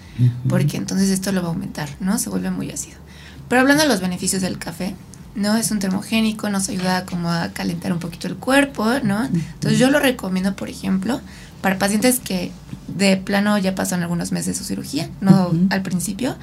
[0.50, 2.18] porque entonces esto lo va a aumentar, ¿no?
[2.18, 2.98] Se vuelve muy ácido.
[3.50, 4.96] Pero hablando de los beneficios del café,
[5.38, 5.56] ¿no?
[5.56, 9.24] Es un termogénico, nos ayuda como a calentar un poquito el cuerpo, ¿no?
[9.24, 11.22] Entonces yo lo recomiendo, por ejemplo,
[11.62, 12.52] para pacientes que
[12.88, 16.36] de plano ya pasan algunos meses de su cirugía, no al principio,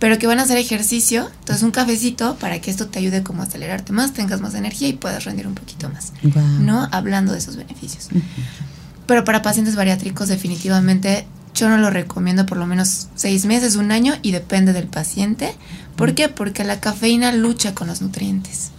[0.00, 3.42] pero que van a hacer ejercicio, entonces un cafecito para que esto te ayude como
[3.42, 6.12] a acelerarte más, tengas más energía y puedas rendir un poquito más.
[6.60, 6.88] ¿no?
[6.90, 8.08] Hablando de esos beneficios.
[9.06, 13.92] Pero para pacientes bariátricos definitivamente yo no lo recomiendo por lo menos seis meses, un
[13.92, 15.54] año y depende del paciente.
[15.96, 16.28] ¿Por qué?
[16.28, 18.70] Porque la cafeína lucha con los nutrientes.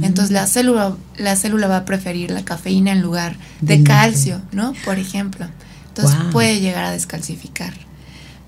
[0.00, 4.72] Entonces la célula, la célula va a preferir la cafeína en lugar de calcio, ¿no?
[4.86, 5.46] Por ejemplo.
[5.88, 6.30] Entonces Wow.
[6.30, 7.74] puede llegar a descalcificar.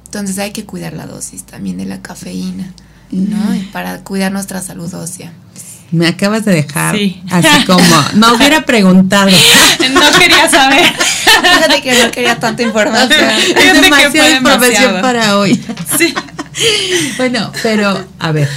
[0.07, 2.73] Entonces hay que cuidar la dosis también de la cafeína,
[3.11, 3.55] ¿no?
[3.55, 5.33] Y para cuidar nuestra salud ósea.
[5.90, 7.22] Me acabas de dejar Sí.
[7.31, 9.31] así como, no hubiera preguntado.
[9.92, 10.85] No quería saber.
[10.94, 13.20] Fíjate que no quería tanta información.
[13.57, 15.61] Es demasiada información para hoy.
[15.98, 16.14] Sí.
[17.16, 18.48] Bueno, pero a ver,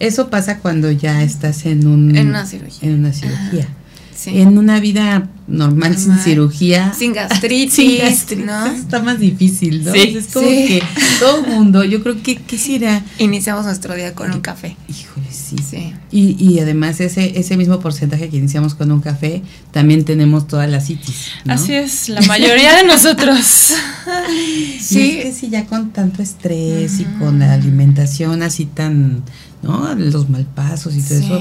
[0.00, 2.88] eso pasa cuando ya estás en un En una cirugía.
[2.88, 3.68] En una cirugía.
[4.16, 4.40] Sí.
[4.40, 6.92] En una vida normal, sin cirugía.
[6.96, 8.66] Sin gastritis, sin gastritis, ¿no?
[8.66, 9.92] Está más difícil, ¿no?
[9.92, 10.14] Sí.
[10.16, 10.66] es como Sí.
[10.66, 10.82] que
[11.20, 13.02] todo mundo, yo creo que quisiera.
[13.18, 14.76] Iniciamos nuestro día con un café.
[14.88, 15.56] Híjole, sí.
[15.58, 15.92] Sí.
[16.10, 20.66] Y, y además ese, ese mismo porcentaje que iniciamos con un café, también tenemos toda
[20.66, 21.28] la citis.
[21.44, 21.54] ¿no?
[21.54, 23.44] Así es, la mayoría de nosotros.
[24.24, 24.78] Sí.
[24.80, 25.18] Sí.
[25.24, 29.22] Es que ya con tanto estrés y con la alimentación así tan,
[29.62, 29.94] ¿no?
[29.94, 31.24] Los malpasos y todo Sí.
[31.24, 31.40] eso.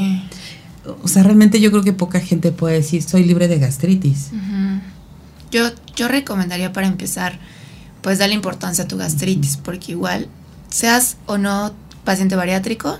[1.01, 4.29] O sea, realmente yo creo que poca gente puede decir, soy libre de gastritis.
[5.51, 7.39] Yo, yo recomendaría para empezar,
[8.01, 10.27] pues darle importancia a tu gastritis, porque igual,
[10.69, 12.97] seas o no paciente bariátrico,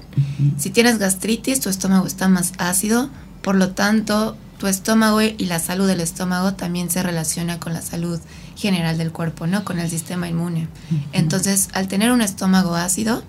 [0.57, 3.09] si tienes gastritis, tu estómago está más ácido,
[3.41, 7.81] por lo tanto, tu estómago y la salud del estómago también se relaciona con la
[7.81, 8.19] salud
[8.55, 9.65] general del cuerpo, ¿no?
[9.65, 10.69] Con el sistema inmune.
[11.11, 13.23] Entonces, al tener un estómago ácido,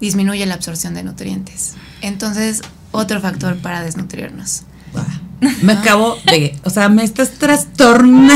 [0.00, 1.74] disminuye la absorción de nutrientes.
[2.00, 2.62] Entonces,
[2.94, 4.62] otro factor para desnutrirnos.
[5.62, 8.34] Me acabo de, o sea, me estás trastornando.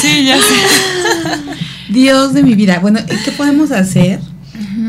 [0.00, 0.54] Sí, ya sé.
[1.88, 2.78] Dios de mi vida.
[2.80, 4.20] Bueno, ¿qué podemos hacer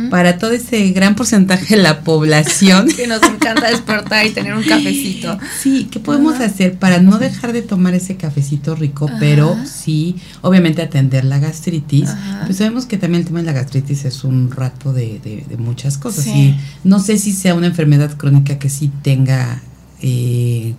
[0.10, 2.88] para todo ese gran porcentaje de la población?
[2.96, 5.38] Que nos encanta despertar y tener un cafecito.
[5.62, 10.82] Sí, ¿qué podemos hacer para no dejar de tomar ese cafecito rico, pero sí, obviamente
[10.82, 12.10] atender la gastritis?
[12.46, 15.58] Pues sabemos que también el tema de la gastritis es un rato de, de- de
[15.58, 16.24] muchas cosas.
[16.26, 16.32] Sí.
[16.32, 19.62] Y no sé si sea una enfermedad crónica que sí tenga
[20.02, 20.74] eh,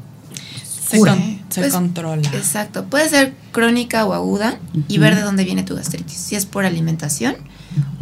[0.89, 1.13] Se, cura.
[1.15, 2.29] con- se Pues, controla.
[2.35, 2.85] Exacto.
[2.85, 6.17] Puede ser crónica o aguda y ver de dónde viene tu gastritis.
[6.17, 7.37] Si es por alimentación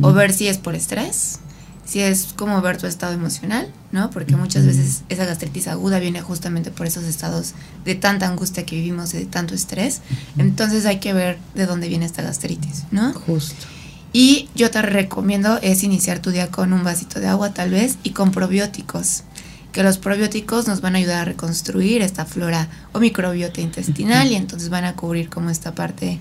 [0.00, 1.40] o ver si es por estrés.
[1.84, 4.10] Si es como ver tu estado emocional, ¿no?
[4.10, 7.52] Porque muchas veces esa gastritis aguda viene justamente por esos estados
[7.84, 10.00] de tanta angustia que vivimos y de tanto estrés.
[10.36, 13.12] Entonces hay que ver de dónde viene esta gastritis, ¿no?
[13.12, 13.66] Justo.
[14.12, 17.98] Y yo te recomiendo es iniciar tu día con un vasito de agua tal vez
[18.02, 19.24] y con probióticos.
[19.72, 24.36] Que los probióticos nos van a ayudar a reconstruir esta flora o microbiota intestinal y
[24.36, 26.18] entonces van a cubrir como esta parte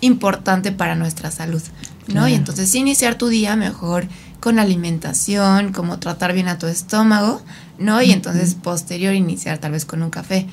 [0.00, 1.62] importante para nuestra salud,
[2.06, 2.12] ¿no?
[2.12, 2.28] Claro.
[2.28, 4.06] Y entonces iniciar tu día mejor
[4.40, 7.42] con alimentación, como tratar bien a tu estómago,
[7.78, 8.00] ¿no?
[8.02, 10.46] Y entonces posterior iniciar tal vez con un café,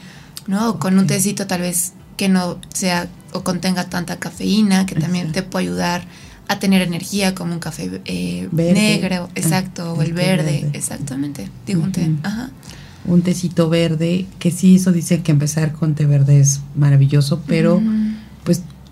[0.47, 0.69] ¿no?
[0.71, 5.31] O con un tecito tal vez que no sea o contenga tanta cafeína, que también
[5.31, 6.05] te puede ayudar
[6.47, 10.69] a tener energía como un café eh, negro, Ah, exacto, o el verde, verde.
[10.73, 12.51] exactamente, digo un té, ajá.
[13.05, 17.81] Un tecito verde, que sí, eso dicen que empezar con té verde es maravilloso, pero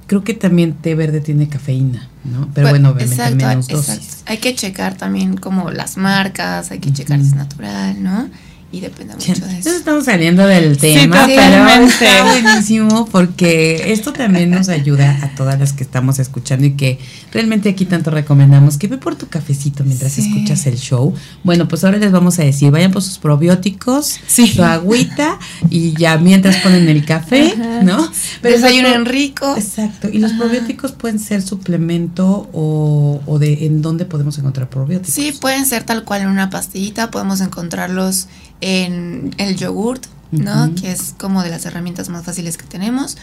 [0.08, 2.50] creo que también té verde tiene cafeína, ¿no?
[2.54, 4.02] Pero Pues, bueno, obviamente exacto, menos exacto.
[4.02, 4.24] dosis.
[4.26, 8.30] Hay que checar también como las marcas, hay que checar si es natural, ¿no?
[8.74, 9.76] Y depende mucho de Entonces eso.
[9.78, 11.94] estamos saliendo del tema, pero totalmente.
[11.94, 16.98] está buenísimo porque esto también nos ayuda a todas las que estamos escuchando y que
[17.32, 20.22] realmente aquí tanto recomendamos que ve por tu cafecito mientras Sí.
[20.28, 21.14] escuchas el show.
[21.44, 24.48] Bueno, pues ahora les vamos a decir, vayan por sus probióticos, Sí.
[24.48, 25.38] su agüita
[25.70, 28.12] y ya mientras ponen el café, ¿no?
[28.42, 29.56] Pero Desayunen rico.
[29.56, 30.40] Exacto, y los Ajá.
[30.40, 35.14] probióticos pueden ser suplemento o, o de en dónde podemos encontrar probióticos.
[35.14, 38.28] Sí, pueden ser tal cual en una pastillita, podemos encontrarlos
[38.62, 40.74] en el yogurt, ¿no?
[40.76, 43.18] Que es como de las herramientas más fáciles que tenemos.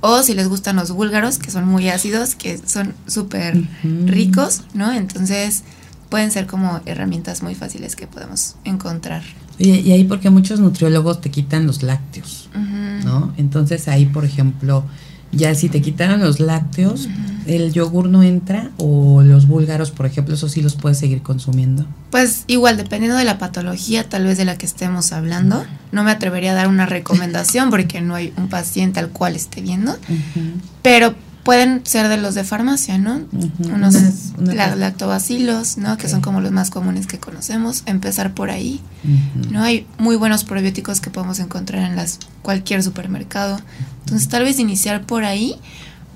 [0.00, 4.92] O si les gustan los búlgaros, que son muy ácidos, que son súper ricos, ¿no?
[4.92, 5.64] Entonces,
[6.08, 9.22] pueden ser como herramientas muy fáciles que podemos encontrar.
[9.58, 12.48] y ahí porque muchos nutriólogos te quitan los lácteos,
[13.04, 13.34] ¿no?
[13.36, 14.84] Entonces ahí, por ejemplo,
[15.32, 17.08] ya si te quitaron los lácteos,
[17.46, 21.86] el yogur no entra o los búlgaros, por ejemplo, eso sí los puedes seguir consumiendo.
[22.10, 26.10] Pues igual, dependiendo de la patología, tal vez de la que estemos hablando, no me
[26.10, 29.96] atrevería a dar una recomendación porque no hay un paciente al cual esté viendo,
[30.82, 33.20] pero pueden ser de los de farmacia, ¿no?
[33.72, 33.96] Unos
[34.38, 35.96] lactobacilos, ¿no?
[35.96, 37.82] Que son como los más comunes que conocemos.
[37.86, 38.80] Empezar por ahí,
[39.50, 39.62] ¿no?
[39.62, 43.58] Hay muy buenos probióticos que podemos encontrar en las cualquier supermercado.
[44.00, 45.56] Entonces, tal vez iniciar por ahí,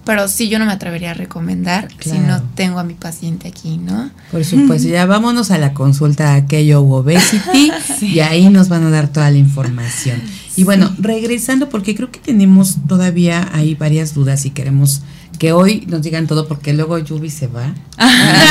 [0.04, 3.78] pero sí yo no me atrevería a recomendar si no tengo a mi paciente aquí,
[3.78, 4.10] ¿no?
[4.30, 7.70] Por supuesto, ya vámonos a la consulta aquello obesity
[8.02, 10.20] y ahí nos van a dar toda la información.
[10.56, 15.02] Y bueno, regresando porque creo que tenemos todavía ahí varias dudas y queremos
[15.38, 17.74] que hoy nos digan todo porque luego Yubi se va.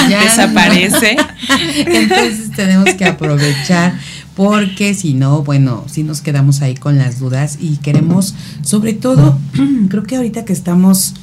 [0.10, 1.16] ya desaparece.
[1.86, 3.98] Entonces tenemos que aprovechar
[4.36, 8.34] porque si no, bueno, si nos quedamos ahí con las dudas y queremos,
[8.64, 9.38] sobre todo,
[9.90, 11.14] creo que ahorita que estamos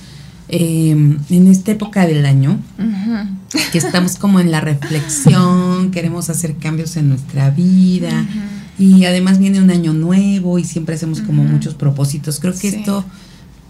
[0.48, 2.60] em, en esta época del año,
[3.72, 8.26] que estamos como en la reflexión, queremos hacer cambios en nuestra vida
[8.78, 12.38] y además viene un año nuevo y siempre hacemos como muchos propósitos.
[12.38, 13.04] Creo que esto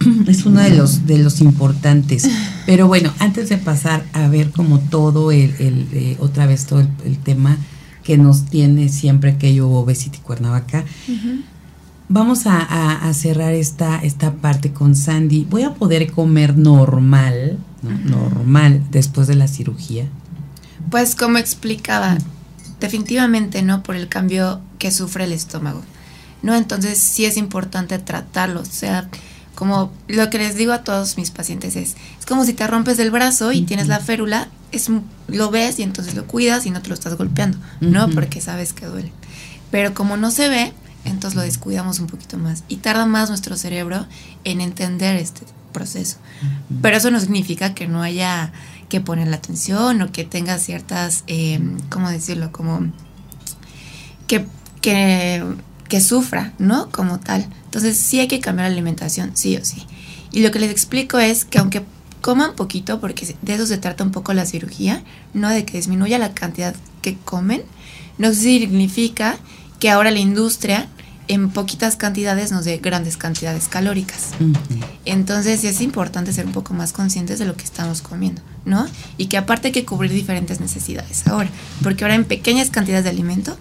[0.27, 2.29] es uno de los de los importantes.
[2.67, 7.19] Pero bueno, antes de pasar a ver como todo el, eh, otra vez todo el,
[7.19, 7.57] tema
[8.03, 10.85] que nos tiene siempre que yo Obesity Cuernavaca,
[12.09, 15.47] vamos a, cerrar esta, esta parte con Sandy.
[15.49, 20.07] Voy a poder comer normal, normal después de la cirugía.
[20.91, 22.17] Pues como explicaba,
[22.81, 25.83] definitivamente no por el cambio que sufre el estómago.
[26.43, 29.09] No, entonces sí es importante tratarlo, o sea,
[29.55, 32.99] como lo que les digo a todos mis pacientes es, es como si te rompes
[33.01, 34.89] el brazo y tienes la férula, es
[35.27, 38.09] lo ves y entonces lo cuidas y no te lo estás golpeando, ¿no?
[38.11, 39.13] Porque sabes que duele.
[39.71, 40.73] Pero como no se ve,
[41.05, 44.07] entonces lo descuidamos un poquito más y tarda más nuestro cerebro
[44.45, 46.19] en entender este proceso.
[46.81, 48.53] Pero eso no significa que no haya
[48.89, 52.53] que poner la atención o que tenga ciertas, eh, ¿cómo decirlo?
[52.53, 52.93] Como
[54.27, 54.47] que,
[54.81, 55.43] que
[55.89, 56.91] que sufra, ¿no?
[56.91, 57.47] Como tal.
[57.65, 59.87] Entonces sí hay que cambiar la alimentación, sí o sí.
[60.31, 61.83] Y lo que les explico es que aunque
[62.21, 65.03] coman poquito, porque de eso se trata un poco la cirugía,
[65.35, 67.63] no de que disminuya la cantidad que comen,
[68.19, 69.39] no significa
[69.81, 70.89] que ahora la industria
[71.29, 74.31] en poquitas cantidades nos dé grandes cantidades calóricas.
[75.05, 78.87] Entonces es importante ser un poco más conscientes de lo que estamos comiendo, ¿no?
[79.17, 81.51] Y que aparte hay que cubrir diferentes necesidades ahora,
[81.83, 83.57] porque ahora en pequeñas cantidades de alimento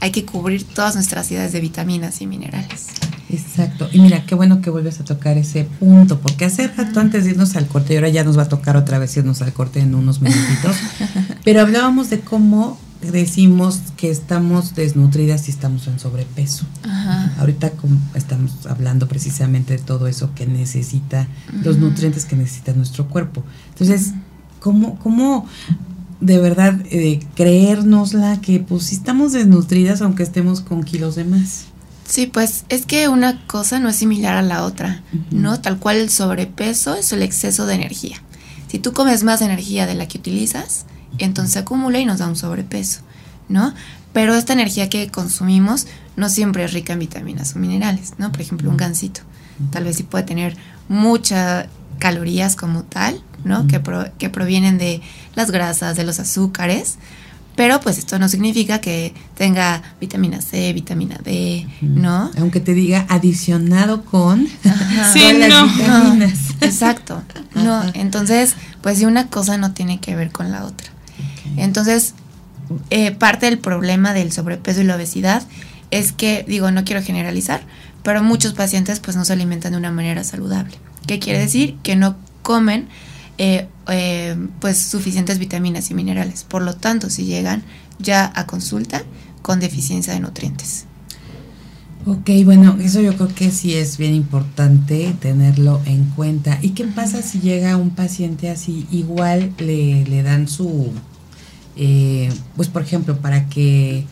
[0.00, 2.86] hay que cubrir todas nuestras ideas de vitaminas y minerales.
[3.30, 3.88] Exacto.
[3.92, 7.32] Y mira, qué bueno que vuelves a tocar ese punto, porque hace rato antes de
[7.32, 9.80] irnos al corte, y ahora ya nos va a tocar otra vez irnos al corte
[9.80, 10.76] en unos minutitos,
[11.44, 16.64] pero hablábamos de cómo decimos que estamos desnutridas y estamos en sobrepeso.
[17.38, 17.72] Ahorita
[18.14, 21.28] estamos hablando precisamente de todo eso que necesita,
[21.62, 23.44] los nutrientes que necesita nuestro cuerpo.
[23.70, 24.12] Entonces,
[24.60, 25.46] ¿cómo, cómo
[26.20, 31.66] de verdad eh, creérnosla que pues si estamos desnutridas aunque estemos con kilos de más.
[32.06, 35.60] Sí, pues es que una cosa no es similar a la otra, ¿no?
[35.60, 38.16] Tal cual el sobrepeso es el exceso de energía.
[38.68, 40.86] Si tú comes más energía de la que utilizas,
[41.18, 43.00] entonces se acumula y nos da un sobrepeso,
[43.48, 43.74] ¿no?
[44.12, 48.32] Pero esta energía que consumimos no siempre es rica en vitaminas o minerales, ¿no?
[48.32, 49.20] Por ejemplo, un gansito.
[49.70, 50.56] Tal vez sí puede tener
[50.88, 51.66] muchas
[51.98, 53.66] calorías como tal, ¿no?
[53.66, 53.80] que,
[54.18, 55.00] que provienen de
[55.34, 56.98] las grasas, de los azúcares,
[57.58, 62.30] pero pues esto no significa que tenga vitamina C, vitamina D, ¿no?
[62.38, 64.46] Aunque te diga adicionado con,
[65.12, 65.66] sí, no.
[65.66, 66.38] vitaminas.
[66.60, 67.20] exacto.
[67.56, 70.88] No, entonces, pues si una cosa no tiene que ver con la otra.
[71.56, 72.14] Entonces,
[72.90, 75.42] eh, parte del problema del sobrepeso y la obesidad
[75.90, 77.62] es que, digo, no quiero generalizar,
[78.02, 80.76] pero muchos pacientes pues no se alimentan de una manera saludable.
[81.06, 81.76] ¿Qué quiere decir?
[81.82, 82.88] Que no comen
[83.38, 86.44] eh, eh, pues suficientes vitaminas y minerales.
[86.44, 87.62] Por lo tanto, si llegan
[87.98, 89.02] ya a consulta
[89.42, 90.87] con deficiencia de nutrientes.
[92.08, 96.58] Ok, bueno, eso yo creo que sí es bien importante tenerlo en cuenta.
[96.62, 98.86] ¿Y qué pasa si llega un paciente así?
[98.90, 100.90] Igual le, le dan su,
[101.76, 104.06] eh, pues por ejemplo, para que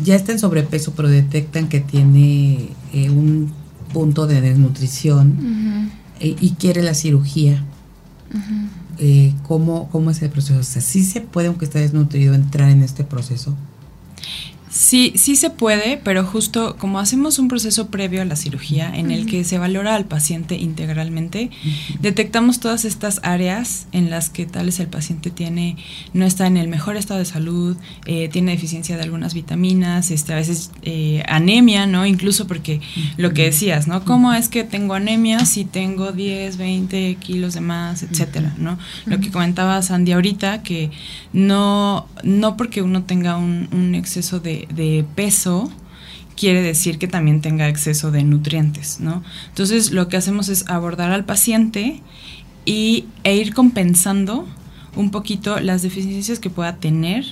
[0.00, 3.50] ya esté en sobrepeso, pero detectan que tiene un
[3.92, 7.64] punto de desnutrición y quiere la cirugía.
[8.98, 10.60] Eh, ¿cómo, ¿cómo, es el proceso?
[10.60, 13.56] O sea, ¿sí se puede, aunque esté desnutrido, entrar en este proceso?
[14.70, 19.10] Sí, sí se puede, pero justo como hacemos un proceso previo a la cirugía en
[19.10, 21.50] el que se valora al paciente integralmente,
[22.00, 25.76] detectamos todas estas áreas en las que tal vez el paciente tiene,
[26.12, 30.34] no está en el mejor estado de salud, eh, tiene deficiencia de algunas vitaminas, este,
[30.34, 32.04] a veces eh, anemia, ¿no?
[32.04, 32.80] Incluso porque
[33.16, 34.04] lo que decías, ¿no?
[34.04, 38.78] ¿Cómo es que tengo anemia si tengo 10, 20 kilos de más, etcétera, ¿no?
[39.06, 40.90] Lo que comentaba Sandy ahorita, que
[41.32, 45.70] no, no porque uno tenga un exceso de de, peso,
[46.36, 49.22] quiere decir que también tenga exceso de nutrientes, ¿no?
[49.48, 52.02] Entonces lo que hacemos es abordar al paciente
[52.64, 54.46] y, e ir compensando
[54.96, 57.24] un poquito las deficiencias que pueda tener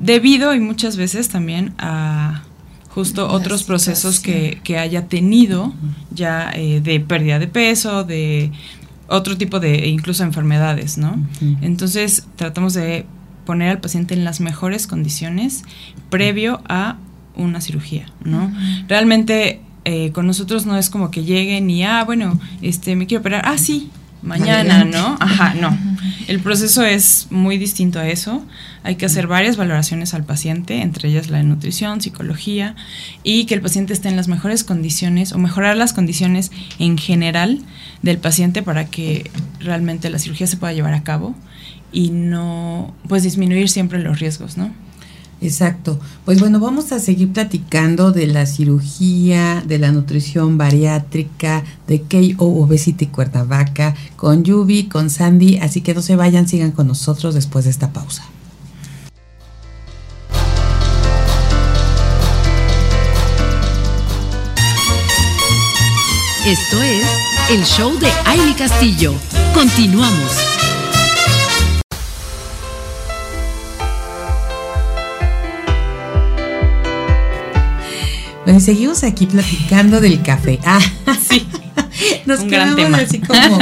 [0.00, 2.44] debido y muchas veces también a
[2.88, 5.72] justo otros procesos que, haya tenido
[6.10, 8.50] ya eh, de pérdida de peso, de
[9.08, 11.16] otro tipo de incluso enfermedades, ¿no?
[11.62, 13.06] Entonces tratamos de
[13.44, 15.64] poner al paciente en las mejores condiciones
[16.10, 16.96] previo a
[17.36, 18.52] una cirugía, ¿no?
[18.88, 23.20] Realmente eh, con nosotros no es como que lleguen y, ah, bueno, este, me quiero
[23.20, 23.90] operar, ah, sí,
[24.22, 25.16] mañana, ¿no?
[25.20, 25.76] Ajá, no.
[26.26, 28.44] El proceso es muy distinto a eso.
[28.82, 32.74] Hay que hacer varias valoraciones al paciente, entre ellas la de nutrición, psicología,
[33.22, 37.60] y que el paciente esté en las mejores condiciones o mejorar las condiciones en general
[38.02, 39.30] del paciente para que
[39.60, 41.34] realmente la cirugía se pueda llevar a cabo
[41.92, 44.70] y no, pues disminuir siempre los riesgos, ¿no?
[45.40, 46.00] Exacto.
[46.24, 52.44] Pues bueno, vamos a seguir platicando de la cirugía, de la nutrición bariátrica, de KO
[52.44, 57.64] Obesity Cuernavaca, con Yubi, con Sandy, así que no se vayan, sigan con nosotros después
[57.66, 58.24] de esta pausa.
[66.44, 67.06] Esto es
[67.50, 69.12] el show de Aile Castillo.
[69.52, 70.57] Continuamos.
[78.48, 80.58] Bueno, seguimos aquí platicando del café.
[80.64, 80.80] Ah,
[81.20, 81.46] sí.
[82.24, 83.58] Nos quedamos así como,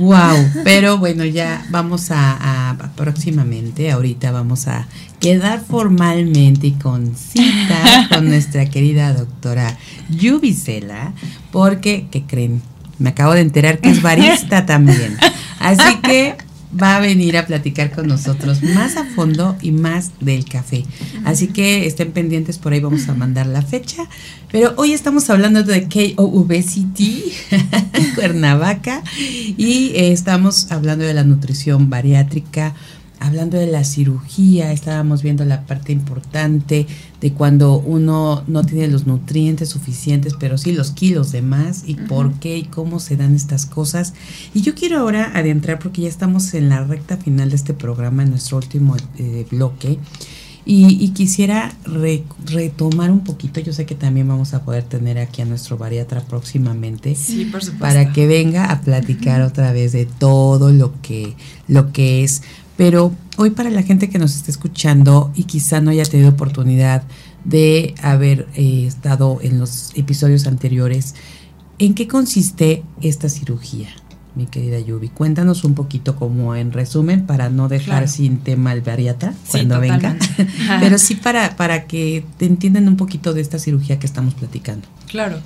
[0.00, 0.50] wow.
[0.64, 4.88] Pero bueno, ya vamos a, próximamente, ahorita vamos a
[5.20, 9.78] quedar formalmente y con cita con nuestra querida doctora
[10.08, 11.12] Yubicela,
[11.52, 12.60] porque, ¿qué creen?
[12.98, 15.16] Me acabo de enterar que es barista también.
[15.60, 16.34] Así que
[16.80, 20.84] va a venir a platicar con nosotros más a fondo y más del café.
[21.24, 24.08] Así que estén pendientes, por ahí vamos a mandar la fecha.
[24.50, 27.00] Pero hoy estamos hablando de KOVCT,
[28.14, 32.74] Cuernavaca, y eh, estamos hablando de la nutrición bariátrica
[33.22, 36.86] hablando de la cirugía, estábamos viendo la parte importante
[37.20, 41.94] de cuando uno no tiene los nutrientes suficientes, pero sí los kilos de más y
[41.94, 44.14] por qué y cómo se dan estas cosas.
[44.54, 48.24] Y yo quiero ahora adentrar, porque ya estamos en la recta final de este programa,
[48.24, 49.98] en nuestro último eh, bloque.
[50.64, 51.74] Y, quisiera
[52.46, 56.20] retomar un poquito, yo sé que también vamos a poder tener aquí a nuestro bariatra
[56.20, 57.84] próximamente, sí, por supuesto.
[57.84, 61.34] para que venga a platicar otra vez de todo lo que,
[61.66, 62.42] lo que es
[62.82, 67.04] pero hoy para la gente que nos está escuchando y quizá no haya tenido oportunidad
[67.44, 71.14] de haber eh, estado en los episodios anteriores,
[71.78, 73.86] ¿en qué consiste esta cirugía?
[74.34, 75.10] mi querida Yubi.
[75.10, 80.16] Cuéntanos un poquito como en resumen para no dejar sin tema el bariata cuando venga,
[80.80, 84.88] pero sí para, para que te entiendan un poquito de esta cirugía que estamos platicando.
[85.06, 85.38] Claro.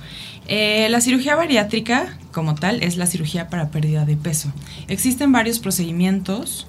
[0.47, 4.51] Eh, la cirugía bariátrica como tal es la cirugía para pérdida de peso.
[4.87, 6.65] Existen varios procedimientos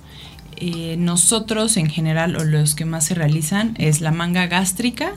[0.57, 5.13] eh, nosotros en general o los que más se realizan es la manga gástrica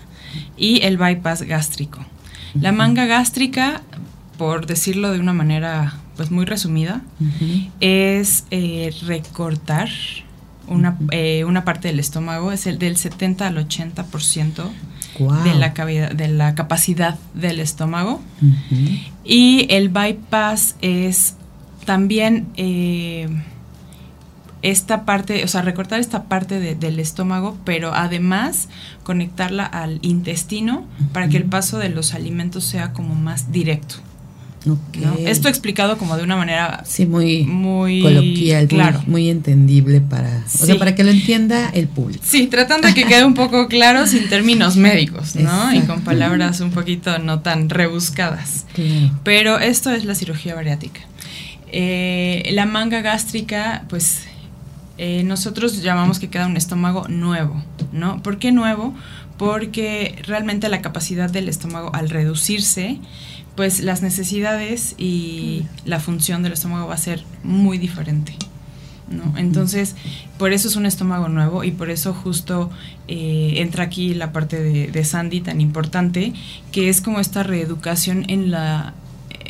[0.57, 2.05] y el bypass gástrico.
[2.53, 3.82] La manga gástrica,
[4.38, 7.01] por decirlo de una manera pues muy resumida,
[7.79, 9.89] es eh, recortar
[10.67, 14.69] una, eh, una, parte del estómago, es el del 70 al 80%
[15.43, 15.69] de, la
[16.13, 18.21] de la capacidad del estómago.
[19.23, 21.36] Y el bypass es
[21.86, 22.47] también
[24.62, 28.68] esta parte, o sea, recortar esta parte del estómago, pero además
[29.03, 33.95] conectarla al intestino para que el paso de los alimentos sea como más directo.
[35.26, 39.01] Esto explicado como de una manera sí muy muy coloquial, claro.
[39.07, 42.24] muy, entendible para, o sea, para que lo entienda el público.
[42.26, 45.74] Sí, tratando de que quede un poco claro sin términos médicos, ¿no?
[45.74, 48.66] Y con palabras un poquito no tan rebuscadas.
[49.24, 51.01] Pero esto es la cirugía bariátrica.
[51.72, 54.26] Eh, la manga gástrica, pues
[55.04, 57.60] eh, nosotros llamamos que queda un estómago nuevo,
[57.91, 58.22] ¿no?
[58.22, 58.93] ¿Por qué nuevo?
[59.36, 62.99] Porque realmente la capacidad del estómago al reducirse,
[63.56, 68.36] pues las necesidades y la función del estómago va a ser muy diferente.
[69.10, 69.36] ¿no?
[69.39, 69.95] Entonces,
[70.38, 72.70] por eso es un estómago nuevo y por eso justo
[73.08, 76.34] eh, entra aquí la parte de, Sandy tan importante,
[76.72, 78.93] que es como esta reeducación en la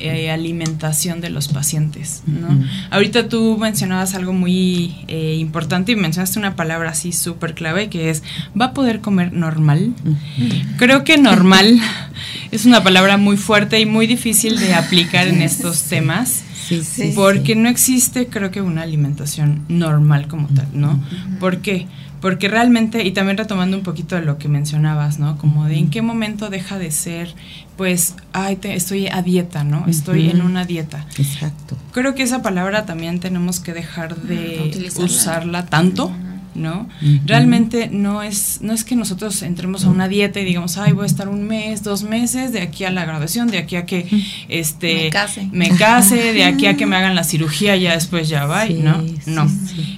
[0.01, 2.23] eh, alimentación de los pacientes.
[2.25, 2.47] ¿no?
[2.89, 8.09] Ahorita tú mencionabas algo muy eh, importante y mencionaste una palabra así súper clave que
[8.09, 8.23] es,
[8.59, 9.93] ¿va a poder comer normal?
[10.77, 11.79] Creo que normal
[12.51, 16.43] es una palabra muy fuerte y muy difícil de aplicar en estos temas.
[17.15, 20.99] Porque no existe, creo que, una alimentación normal como tal, ¿no?
[21.39, 21.87] ¿Por qué?
[22.21, 25.39] Porque realmente, y también retomando un poquito de lo que mencionabas, ¿no?
[25.39, 27.33] Como de en qué momento deja de ser,
[27.77, 29.87] pues, ay, estoy a dieta, ¿no?
[29.87, 31.07] Estoy en una dieta.
[31.17, 31.75] Exacto.
[31.91, 36.13] Creo que esa palabra también tenemos que dejar de usarla tanto.
[36.55, 36.87] ¿No?
[37.25, 41.03] Realmente no es, no es que nosotros entremos a una dieta y digamos, ay, voy
[41.03, 44.07] a estar un mes, dos meses, de aquí a la graduación, de aquí a que
[44.49, 45.11] este,
[45.51, 49.03] me case, de aquí a que me hagan la cirugía, ya después ya va, ¿no?
[49.25, 49.47] no.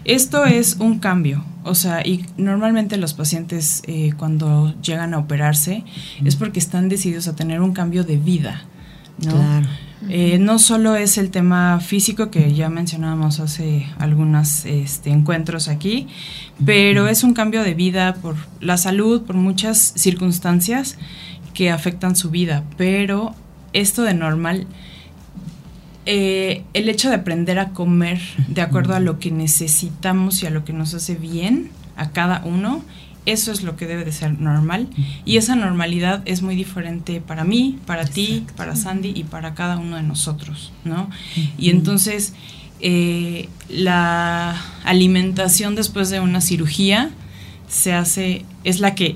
[0.06, 1.44] Esto es un cambio.
[1.66, 5.84] O sea, y normalmente los pacientes eh, cuando llegan a operarse
[6.26, 8.64] es porque están decididos a tener un cambio de vida,
[9.26, 9.32] ¿no?
[9.32, 9.68] Claro.
[10.10, 16.08] Eh, no solo es el tema físico que ya mencionábamos hace algunos este, encuentros aquí,
[16.66, 20.98] pero es un cambio de vida por la salud, por muchas circunstancias
[21.54, 22.64] que afectan su vida.
[22.78, 23.34] Pero
[23.72, 24.68] esto de normal,
[26.06, 30.50] eh, el hecho de aprender a comer de acuerdo a lo que necesitamos y a
[30.50, 32.84] lo que nos hace bien a cada uno,
[33.26, 34.88] eso es lo que debe de ser normal.
[35.26, 39.78] Y esa normalidad es muy diferente para mí, para ti, para Sandy y para cada
[39.78, 41.10] uno de nosotros, ¿no?
[41.58, 42.34] Y entonces
[42.80, 47.12] eh, la alimentación después de una cirugía
[47.68, 49.16] se hace, es la que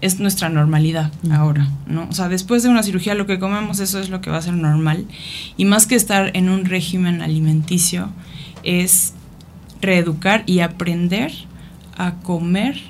[0.00, 2.08] es nuestra normalidad ahora, ¿no?
[2.10, 4.42] O sea, después de una cirugía lo que comemos, eso es lo que va a
[4.42, 5.06] ser normal.
[5.56, 8.10] Y más que estar en un régimen alimenticio,
[8.62, 9.14] es
[9.80, 11.32] reeducar y aprender
[11.96, 12.80] a comer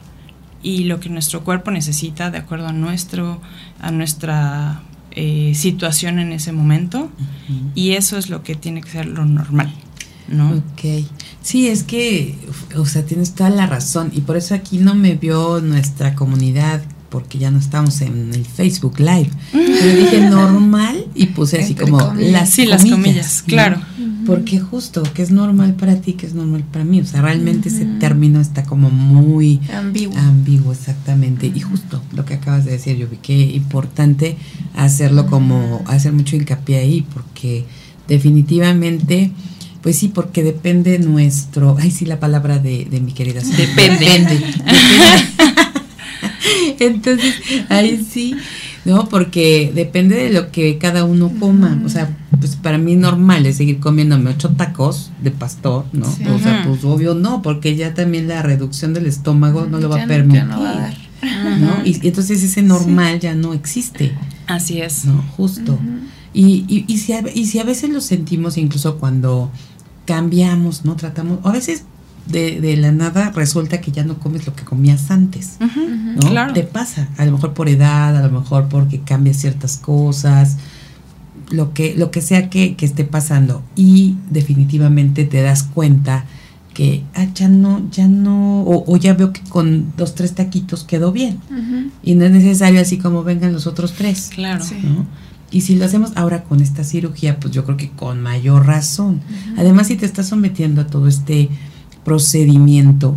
[0.67, 3.41] y lo que nuestro cuerpo necesita de acuerdo a nuestro
[3.81, 7.09] a nuestra eh, situación en ese momento
[7.77, 9.73] y eso es lo que tiene que ser lo normal
[10.29, 10.51] ¿no?
[10.51, 11.07] Ok,
[11.41, 12.37] sí, es que,
[12.77, 16.83] o sea, tienes toda la razón y por eso aquí no me vio nuestra comunidad
[17.11, 19.31] porque ya no estamos en el Facebook Live.
[19.53, 23.81] Pero dije normal y puse así como las sí, las comillas, claro.
[24.27, 27.01] Porque justo, que es normal para ti, que es normal para mí.
[27.01, 30.17] O sea, realmente ese término está como muy ambiguo.
[30.19, 31.51] Ambiguo, exactamente.
[31.55, 34.37] Y justo lo que acabas de decir, yo vi que importante
[34.75, 37.65] hacerlo como, hacer mucho hincapié ahí, porque
[38.09, 39.33] definitivamente
[39.87, 43.41] pues sí, porque depende nuestro, ay sí, la palabra de, de mi querida.
[43.41, 44.05] Depende.
[44.05, 44.45] depende.
[46.81, 47.37] Entonces,
[47.69, 48.35] ahí sí,
[48.85, 49.09] ¿no?
[49.09, 51.81] Porque depende de lo que cada uno coma.
[51.85, 56.07] O sea, pues para mí normal es seguir comiéndome ocho tacos de pastor, ¿no?
[56.07, 60.03] O sea, pues obvio no, porque ya también la reducción del estómago no lo va
[60.03, 60.45] a permitir.
[60.45, 60.95] No, va a dar.
[61.61, 61.85] ¿no?
[61.85, 64.13] Y, entonces ese normal ya no existe.
[64.47, 65.05] Así es.
[65.05, 65.23] ¿no?
[65.37, 65.79] Justo.
[66.33, 69.51] y, y, y, si a, y si a veces lo sentimos incluso cuando
[70.05, 70.97] cambiamos, ¿no?
[70.97, 71.85] Tratamos, a veces
[72.27, 76.31] de, de, la nada resulta que ya no comes lo que comías antes, ¿no?
[76.31, 76.53] Claro.
[76.53, 80.57] Te pasa, a lo mejor por edad, a lo mejor porque cambias ciertas cosas,
[81.51, 86.25] lo que, lo que sea que, que esté pasando y definitivamente te das cuenta
[86.77, 91.11] que ah, ya no, ya no, o, ya veo que con dos, tres taquitos quedó
[91.11, 91.39] bien.
[92.03, 94.31] Y no es necesario así como vengan los otros tres.
[94.35, 94.63] Claro.
[94.83, 95.07] ¿no?
[95.51, 99.23] Y si lo hacemos ahora con esta cirugía, pues yo creo que con mayor razón.
[99.57, 101.49] Además, si te estás sometiendo a todo este
[102.05, 103.17] procedimiento,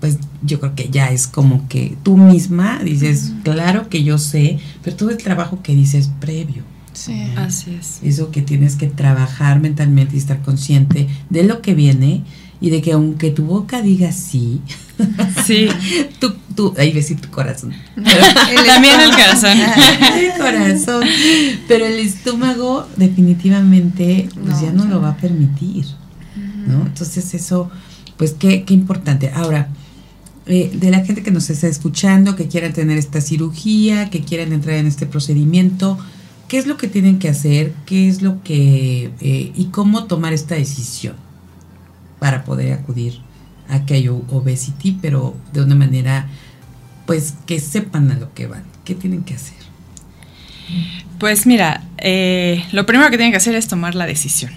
[0.00, 4.58] pues yo creo que ya es como que tú misma dices, claro que yo sé,
[4.82, 6.64] pero todo el trabajo que dices previo.
[7.00, 7.98] Sí, así es.
[8.02, 12.24] Eso que tienes que trabajar mentalmente y estar consciente de lo que viene
[12.60, 14.60] y de que aunque tu boca diga sí,
[15.46, 15.68] sí,
[16.20, 17.72] tú, tú, ahí ves tu corazón.
[18.66, 19.58] También el corazón.
[19.58, 21.08] el corazón.
[21.66, 25.86] Pero el estómago definitivamente pues ya no lo va a permitir.
[26.66, 26.82] ¿no?
[26.82, 27.70] Entonces eso,
[28.18, 29.30] pues qué, qué importante.
[29.34, 29.70] Ahora,
[30.44, 34.52] eh, de la gente que nos está escuchando, que quieran tener esta cirugía, que quieran
[34.52, 35.98] entrar en este procedimiento,
[36.50, 37.72] ¿qué es lo que tienen que hacer?
[37.86, 39.12] ¿Qué es lo que...
[39.20, 41.14] Eh, y cómo tomar esta decisión
[42.18, 43.20] para poder acudir
[43.68, 46.26] a aquello obesity, pero de una manera,
[47.06, 48.64] pues que sepan a lo que van?
[48.84, 49.58] ¿Qué tienen que hacer?
[51.20, 54.50] Pues mira, eh, lo primero que tienen que hacer es tomar la decisión.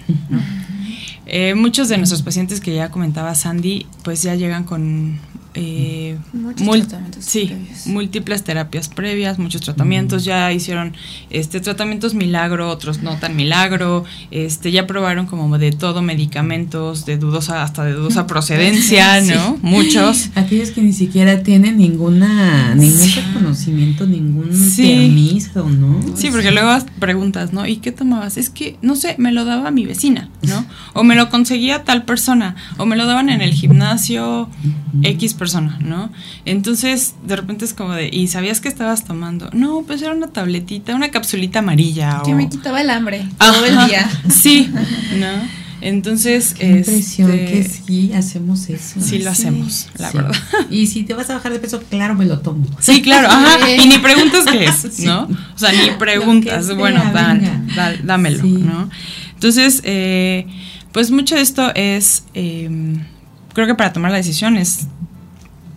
[1.54, 5.20] muchos de nuestros pacientes que ya comentaba Sandy, pues ya llegan con
[5.56, 7.52] eh, eh, sí,
[7.86, 10.94] múltiples terapias previas, muchos tratamientos, ya hicieron
[11.30, 17.18] este tratamientos milagro, otros no tan milagro, este ya probaron como de todo medicamentos de
[17.18, 19.56] dudosa hasta de dudosa procedencia, ¿no?
[19.62, 20.30] Muchos.
[20.34, 26.16] Aquellos que ni siquiera tienen ninguna ningún reconocimiento, ningún permiso, ¿no?
[26.16, 27.64] Sí, porque luego preguntas, ¿no?
[27.66, 28.36] ¿Y qué tomabas?
[28.38, 30.66] Es que no sé, me lo daba mi vecina, ¿no?
[30.94, 34.48] O me lo conseguía tal persona, o me lo daban en el gimnasio
[35.02, 36.10] X persona, ¿no?
[36.44, 39.50] Entonces, de repente es como de, ¿y sabías que estabas tomando?
[39.52, 42.22] No, pues era una tabletita, una capsulita amarilla.
[42.24, 44.08] Que me quitaba el hambre todo el día.
[44.30, 44.70] Sí,
[45.18, 45.64] ¿no?
[45.84, 49.00] Entonces, Qué impresión este, que sí hacemos eso.
[49.02, 50.34] Sí lo hacemos, la verdad.
[50.70, 52.64] Y si te vas a bajar de peso, claro, me lo tomo.
[52.80, 53.70] Sí, claro, ajá.
[53.70, 55.24] Y ni preguntas qué es, ¿no?
[55.24, 57.68] O sea, ni preguntas, bueno, dan,
[58.02, 58.88] dámelo, ¿no?
[59.34, 60.46] Entonces, eh,
[60.92, 62.96] pues mucho de esto es, eh,
[63.52, 64.86] creo que para tomar la decisión es,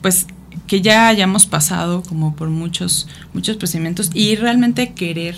[0.01, 0.27] pues,
[0.67, 5.35] que ya hayamos pasado como por muchos, muchos procedimientos y realmente querer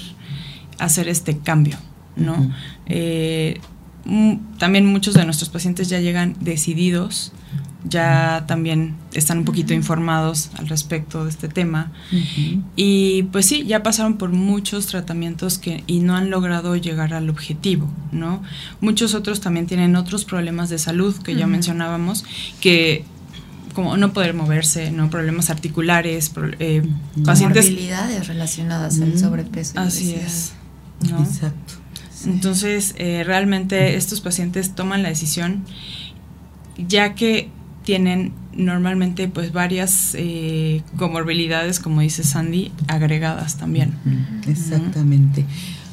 [0.80, 1.78] hacer este cambio,
[2.16, 2.52] ¿no?
[2.88, 3.60] Eh,
[4.58, 7.32] también muchos de nuestros pacientes ya llegan decididos,
[7.84, 11.92] ya también están un poquito informados al respecto de este tema.
[12.76, 17.30] Y pues sí, ya pasaron por muchos tratamientos que, y no han logrado llegar al
[17.30, 18.42] objetivo, ¿no?
[18.82, 22.26] Muchos otros también tienen otros problemas de salud que ya mencionábamos,
[22.60, 23.06] que
[23.80, 26.84] como no poder moverse, no problemas articulares, eh,
[27.24, 27.74] pacientes
[28.28, 29.80] relacionadas al sobrepeso.
[29.80, 30.52] Así es.
[31.02, 31.76] Exacto.
[32.26, 35.64] Entonces, eh, realmente estos pacientes toman la decisión
[36.90, 37.50] ya que
[37.86, 43.94] tienen normalmente pues varias eh, comorbilidades, como dice Sandy, agregadas también.
[44.46, 45.46] Exactamente.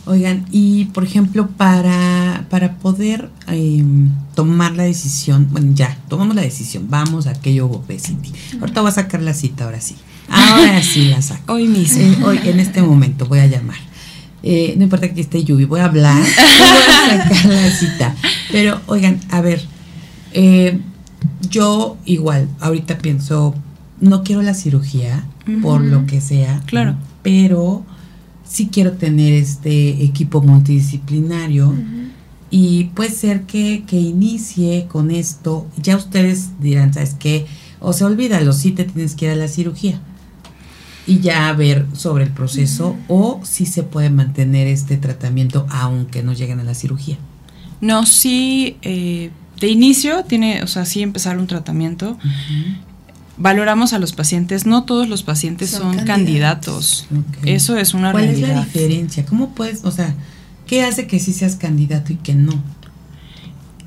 [0.07, 6.43] Oigan, y por ejemplo, para, para poder em, tomar la decisión, bueno, ya, tomamos la
[6.43, 8.31] decisión, vamos a aquello obesity.
[8.61, 9.97] Ahorita voy a sacar la cita, ahora sí.
[10.29, 11.55] Ahora sí la saco.
[11.55, 12.01] Hoy mismo.
[12.01, 13.79] Eh, hoy, en este momento, voy a llamar.
[14.45, 18.15] Eh, no importa que esté lluvia, voy a hablar, voy a sacar la cita.
[18.53, 19.61] Pero, oigan, a ver,
[20.35, 20.79] eh,
[21.51, 23.57] yo igual, ahorita pienso,
[24.01, 25.25] no quiero la cirugía,
[25.63, 26.63] por lo que sea.
[26.67, 26.95] Claro.
[27.25, 27.85] Pero
[28.47, 31.75] sí quiero tener este equipo multidisciplinario.
[32.51, 35.67] Y puede ser que, que, inicie con esto.
[35.77, 37.47] Ya ustedes dirán, ¿sabes qué?
[37.81, 40.01] O se olvídalo, sí te tienes que ir a la cirugía
[41.07, 46.33] y ya ver sobre el proceso o si se puede mantener este tratamiento aunque no
[46.33, 47.17] lleguen a la cirugía.
[47.81, 49.31] No, sí, eh,
[49.61, 52.19] de inicio tiene, o sea, sí empezar un tratamiento.
[53.39, 57.07] Valoramos a los pacientes, no todos los pacientes son, candidatos.
[57.45, 58.39] Eso es una realidad.
[58.39, 59.27] ¿Cuál es la diferencia?
[59.27, 60.15] ¿Cómo puedes, o sea,
[60.67, 62.63] qué hace que sí seas candidato y que no?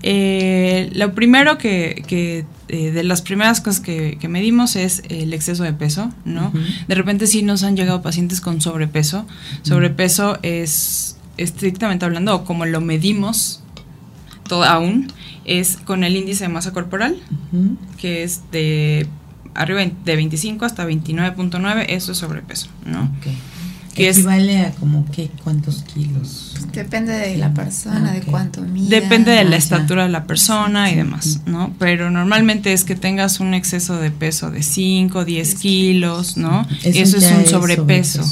[0.02, 5.64] Eh, lo primero que, que eh, de las primeras cosas que, medimos es el exceso
[5.64, 6.54] de peso, ¿no?
[6.88, 9.26] De repente sí nos han llegado pacientes con sobrepeso.
[9.64, 13.64] Sobrepeso es estrictamente hablando, o como lo medimos
[14.47, 15.12] todo, aún,
[15.45, 17.18] es con el índice de masa corporal,
[17.97, 19.08] que es de
[19.60, 23.12] arriba de 25 hasta 29.9, eso es sobrepeso, ¿no?
[23.22, 26.53] que equivale a como que cuántos kilos.
[26.53, 29.01] Pues depende de la persona, de cuánto mide.
[29.01, 31.74] Depende de la estatura de la persona y demás, ¿no?
[31.80, 36.66] Pero normalmente es que tengas un exceso de peso de 5, 10 kilos, ¿no?
[36.84, 38.24] Eso, es un sobrepeso.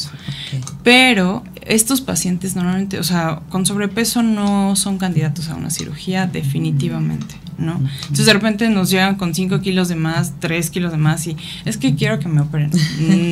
[0.83, 7.35] Pero estos pacientes normalmente, o sea, con sobrepeso no son candidatos a una cirugía definitivamente.
[7.57, 7.81] ¿No?
[8.03, 11.35] Entonces de repente nos llegan con 5 kilos de más, 3 kilos de más y
[11.65, 12.71] es que quiero que me operen.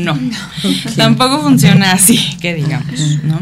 [0.04, 0.18] No,
[0.96, 3.40] tampoco funciona así, que digamos, ¿no?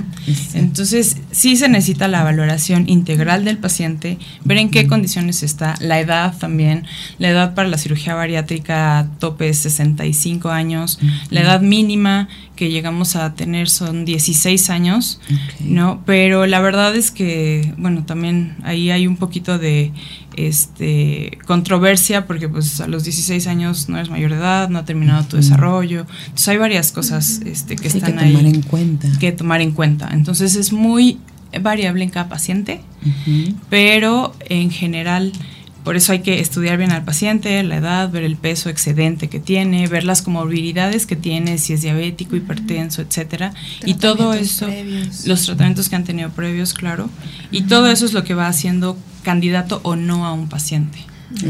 [0.54, 6.00] Entonces sí se necesita la valoración integral del paciente, ver en qué condiciones está, la
[6.00, 6.86] edad también,
[7.18, 12.28] la edad para la cirugía bariátrica tope es 65 años, la edad mínima
[12.64, 15.20] que llegamos a tener son 16 años,
[15.59, 16.01] ¿no?
[16.05, 19.91] Pero la verdad es que, bueno, también ahí hay un poquito de
[20.38, 24.86] este, controversia porque pues a los 16 años no eres mayor de edad, no ha
[24.86, 26.05] terminado tu desarrollo.
[26.22, 29.09] Entonces hay varias cosas este, que están que tomar en cuenta.
[29.20, 30.09] Que tomar en cuenta.
[30.14, 31.20] Entonces es muy
[31.61, 32.80] variable en cada paciente,
[33.70, 35.34] pero en general
[35.84, 39.40] por eso hay que estudiar bien al paciente, la edad, ver el peso excedente que
[39.40, 43.54] tiene, ver las comorbilidades que tiene, si es diabético, hipertenso, etcétera,
[43.86, 44.68] y todo eso,
[45.26, 47.10] los tratamientos que han tenido previos, claro,
[47.52, 51.00] y todo eso es lo que va haciendo candidato o no a un paciente,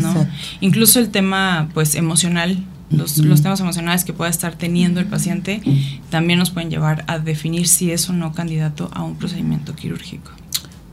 [0.02, 0.28] ¿no?
[0.62, 2.64] Incluso el tema, pues, emocional.
[2.90, 5.64] Los, los, temas emocionales que pueda estar teniendo el paciente
[6.12, 10.30] también nos pueden llevar a definir si es o no candidato a un procedimiento quirúrgico.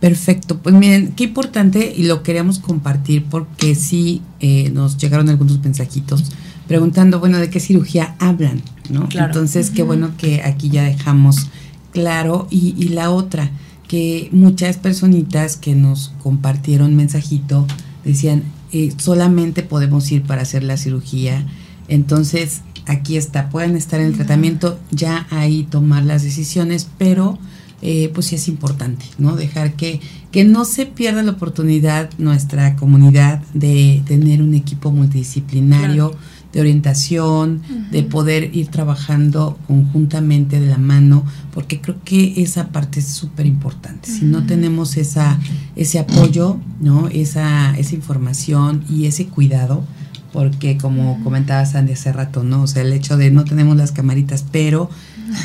[0.01, 5.63] Perfecto, pues miren, qué importante y lo queremos compartir porque sí eh, nos llegaron algunos
[5.63, 6.33] mensajitos
[6.67, 8.63] preguntando, bueno, ¿de qué cirugía hablan?
[8.89, 9.09] ¿no?
[9.13, 11.49] Entonces, qué bueno que aquí ya dejamos
[11.91, 12.47] claro.
[12.51, 13.51] Y, y la otra,
[13.89, 17.67] que muchas personitas que nos compartieron mensajito
[18.05, 21.45] decían, eh, solamente podemos ir para hacer la cirugía.
[21.89, 27.39] Entonces, aquí está, pueden estar en el tratamiento, ya ahí tomar las decisiones, pero
[27.83, 29.37] eh, pues sí es importante, ¿no?
[29.37, 30.01] Dejar que,
[30.31, 36.15] que no se pierda la oportunidad nuestra comunidad de tener un equipo multidisciplinario.
[36.53, 37.63] de orientación,
[37.93, 41.25] de poder ir trabajando conjuntamente de la mano,
[41.55, 44.11] porque creo que esa parte es súper importante.
[44.11, 45.39] Si no tenemos esa,
[45.77, 47.07] ese apoyo, ¿no?
[47.07, 49.85] Esa, esa información y ese cuidado,
[50.33, 52.63] porque como comentaba Sandy hace rato, ¿no?
[52.63, 54.91] O sea, el hecho de no tenemos las camaritas, pero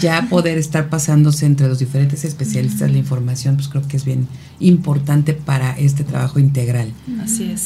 [0.01, 4.27] ya poder estar pasándose entre los diferentes especialistas la información, pues creo que es bien
[4.59, 6.91] importante para este trabajo integral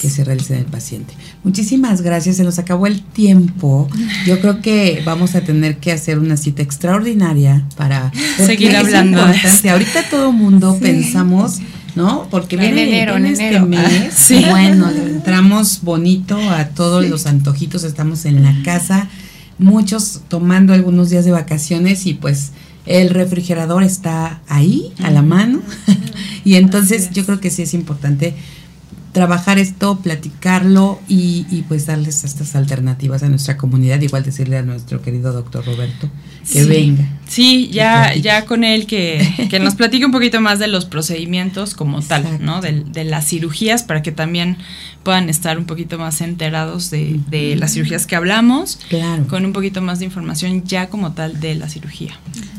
[0.01, 1.13] que se realiza en el paciente.
[1.43, 3.87] Muchísimas gracias, se nos acabó el tiempo.
[4.25, 9.21] Yo creo que vamos a tener que hacer una cita extraordinaria para seguir hablando.
[9.21, 11.59] Ahorita todo mundo pensamos
[11.95, 12.27] ¿no?
[12.29, 18.43] Porque viene, enero, en este mes, bueno, entramos bonito a todos los antojitos, estamos en
[18.43, 19.09] la casa
[19.59, 22.51] muchos tomando algunos días de vacaciones y pues
[22.85, 25.61] el refrigerador está ahí a la mano.
[26.45, 28.33] Y entonces yo creo que sí es importante
[29.11, 34.61] trabajar esto, platicarlo y, y, pues darles estas alternativas a nuestra comunidad, igual decirle a
[34.61, 36.09] nuestro querido doctor Roberto
[36.51, 37.05] que venga.
[37.27, 41.75] Sí, ya, ya con él que, que, nos platique un poquito más de los procedimientos
[41.75, 42.61] como tal, ¿no?
[42.61, 44.57] De, de, las cirugías para que también
[45.03, 49.27] puedan estar un poquito más enterados de, de, las cirugías que hablamos, claro.
[49.27, 52.13] con un poquito más de información ya como tal de la cirugía.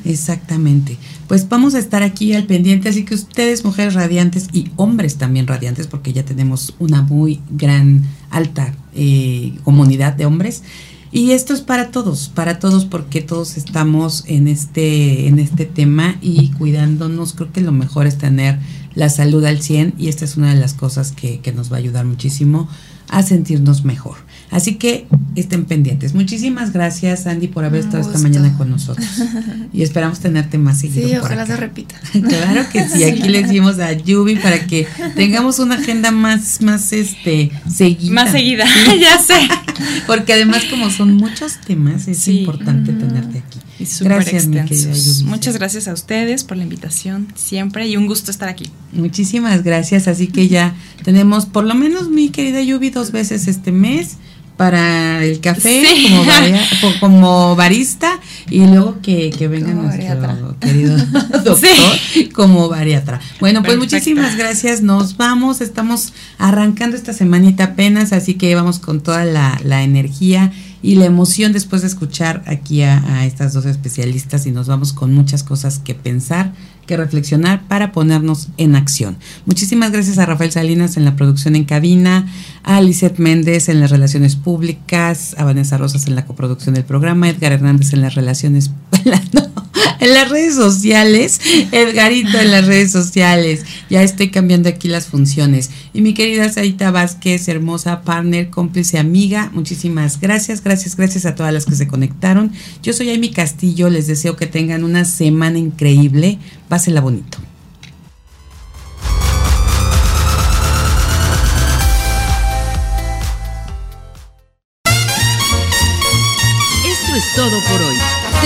[0.05, 0.96] Exactamente.
[1.31, 5.47] Pues vamos a estar aquí al pendiente, así que ustedes, mujeres radiantes y hombres también
[5.47, 10.64] radiantes, porque ya tenemos una muy gran, alta eh, comunidad de hombres.
[11.12, 16.16] Y esto es para todos, para todos, porque todos estamos en este, en este tema
[16.20, 17.35] y cuidándonos.
[17.35, 18.59] Creo que lo mejor es tener
[18.95, 21.76] la salud al 100 y esta es una de las cosas que, que nos va
[21.76, 22.68] a ayudar muchísimo
[23.09, 24.16] a sentirnos mejor.
[24.51, 26.14] Así que estén pendientes.
[26.14, 29.07] Muchísimas gracias, Andy, por haber estado esta mañana con nosotros.
[29.72, 31.09] Y esperamos tenerte más seguido.
[31.09, 31.94] Sí, ojalá se repita.
[32.12, 33.05] claro que sí.
[33.05, 38.12] Aquí le decimos a Yubi para que tengamos una agenda más, más este, seguida.
[38.12, 38.64] Más seguida,
[39.01, 39.48] ya sé.
[40.09, 43.61] Porque además, como son muchos temas, es importante tenerte aquí.
[44.01, 45.24] gracias, mi querida Yubi.
[45.24, 48.70] Muchas gracias a ustedes por la invitación siempre y un gusto estar aquí.
[48.92, 50.09] Muchísimas gracias.
[50.09, 50.74] Así que ya
[51.05, 54.16] tenemos, por lo menos, mi querida Yubi, dos veces este mes
[54.61, 55.82] para el café
[57.00, 60.98] como, barista y luego que, que venga nuestro querido
[61.44, 61.70] doctor
[62.34, 63.22] como bariatra.
[63.40, 64.82] Bueno, pues muchísimas gracias.
[64.82, 65.62] Nos vamos.
[65.62, 70.52] Estamos arrancando esta semanita apenas, así que vamos con toda la, la energía
[70.82, 74.92] y la emoción después de escuchar aquí a, a, estas dos especialistas y nos vamos
[74.92, 76.52] con muchas cosas que pensar,
[76.91, 79.16] que reflexionar para ponernos en acción.
[79.47, 82.26] Muchísimas gracias a Rafael Salinas en la producción en cabina,
[82.64, 87.28] a Lizeth Méndez en las relaciones públicas, a Vanessa Rosas en la coproducción del programa,
[87.28, 88.72] Edgar Hernández en las relaciones,
[90.01, 91.41] en las redes sociales,
[91.72, 93.64] Edgarito en las redes sociales.
[93.89, 95.70] Ya estoy cambiando aquí las funciones.
[95.93, 101.53] Y mi querida Sarita Vázquez, hermosa partner, cómplice, amiga, muchísimas gracias, gracias, gracias a todas
[101.53, 102.53] las que se conectaron.
[102.83, 106.39] Yo soy Amy Castillo, les deseo que tengan una semana increíble.
[106.68, 107.49] Pásenla bonito.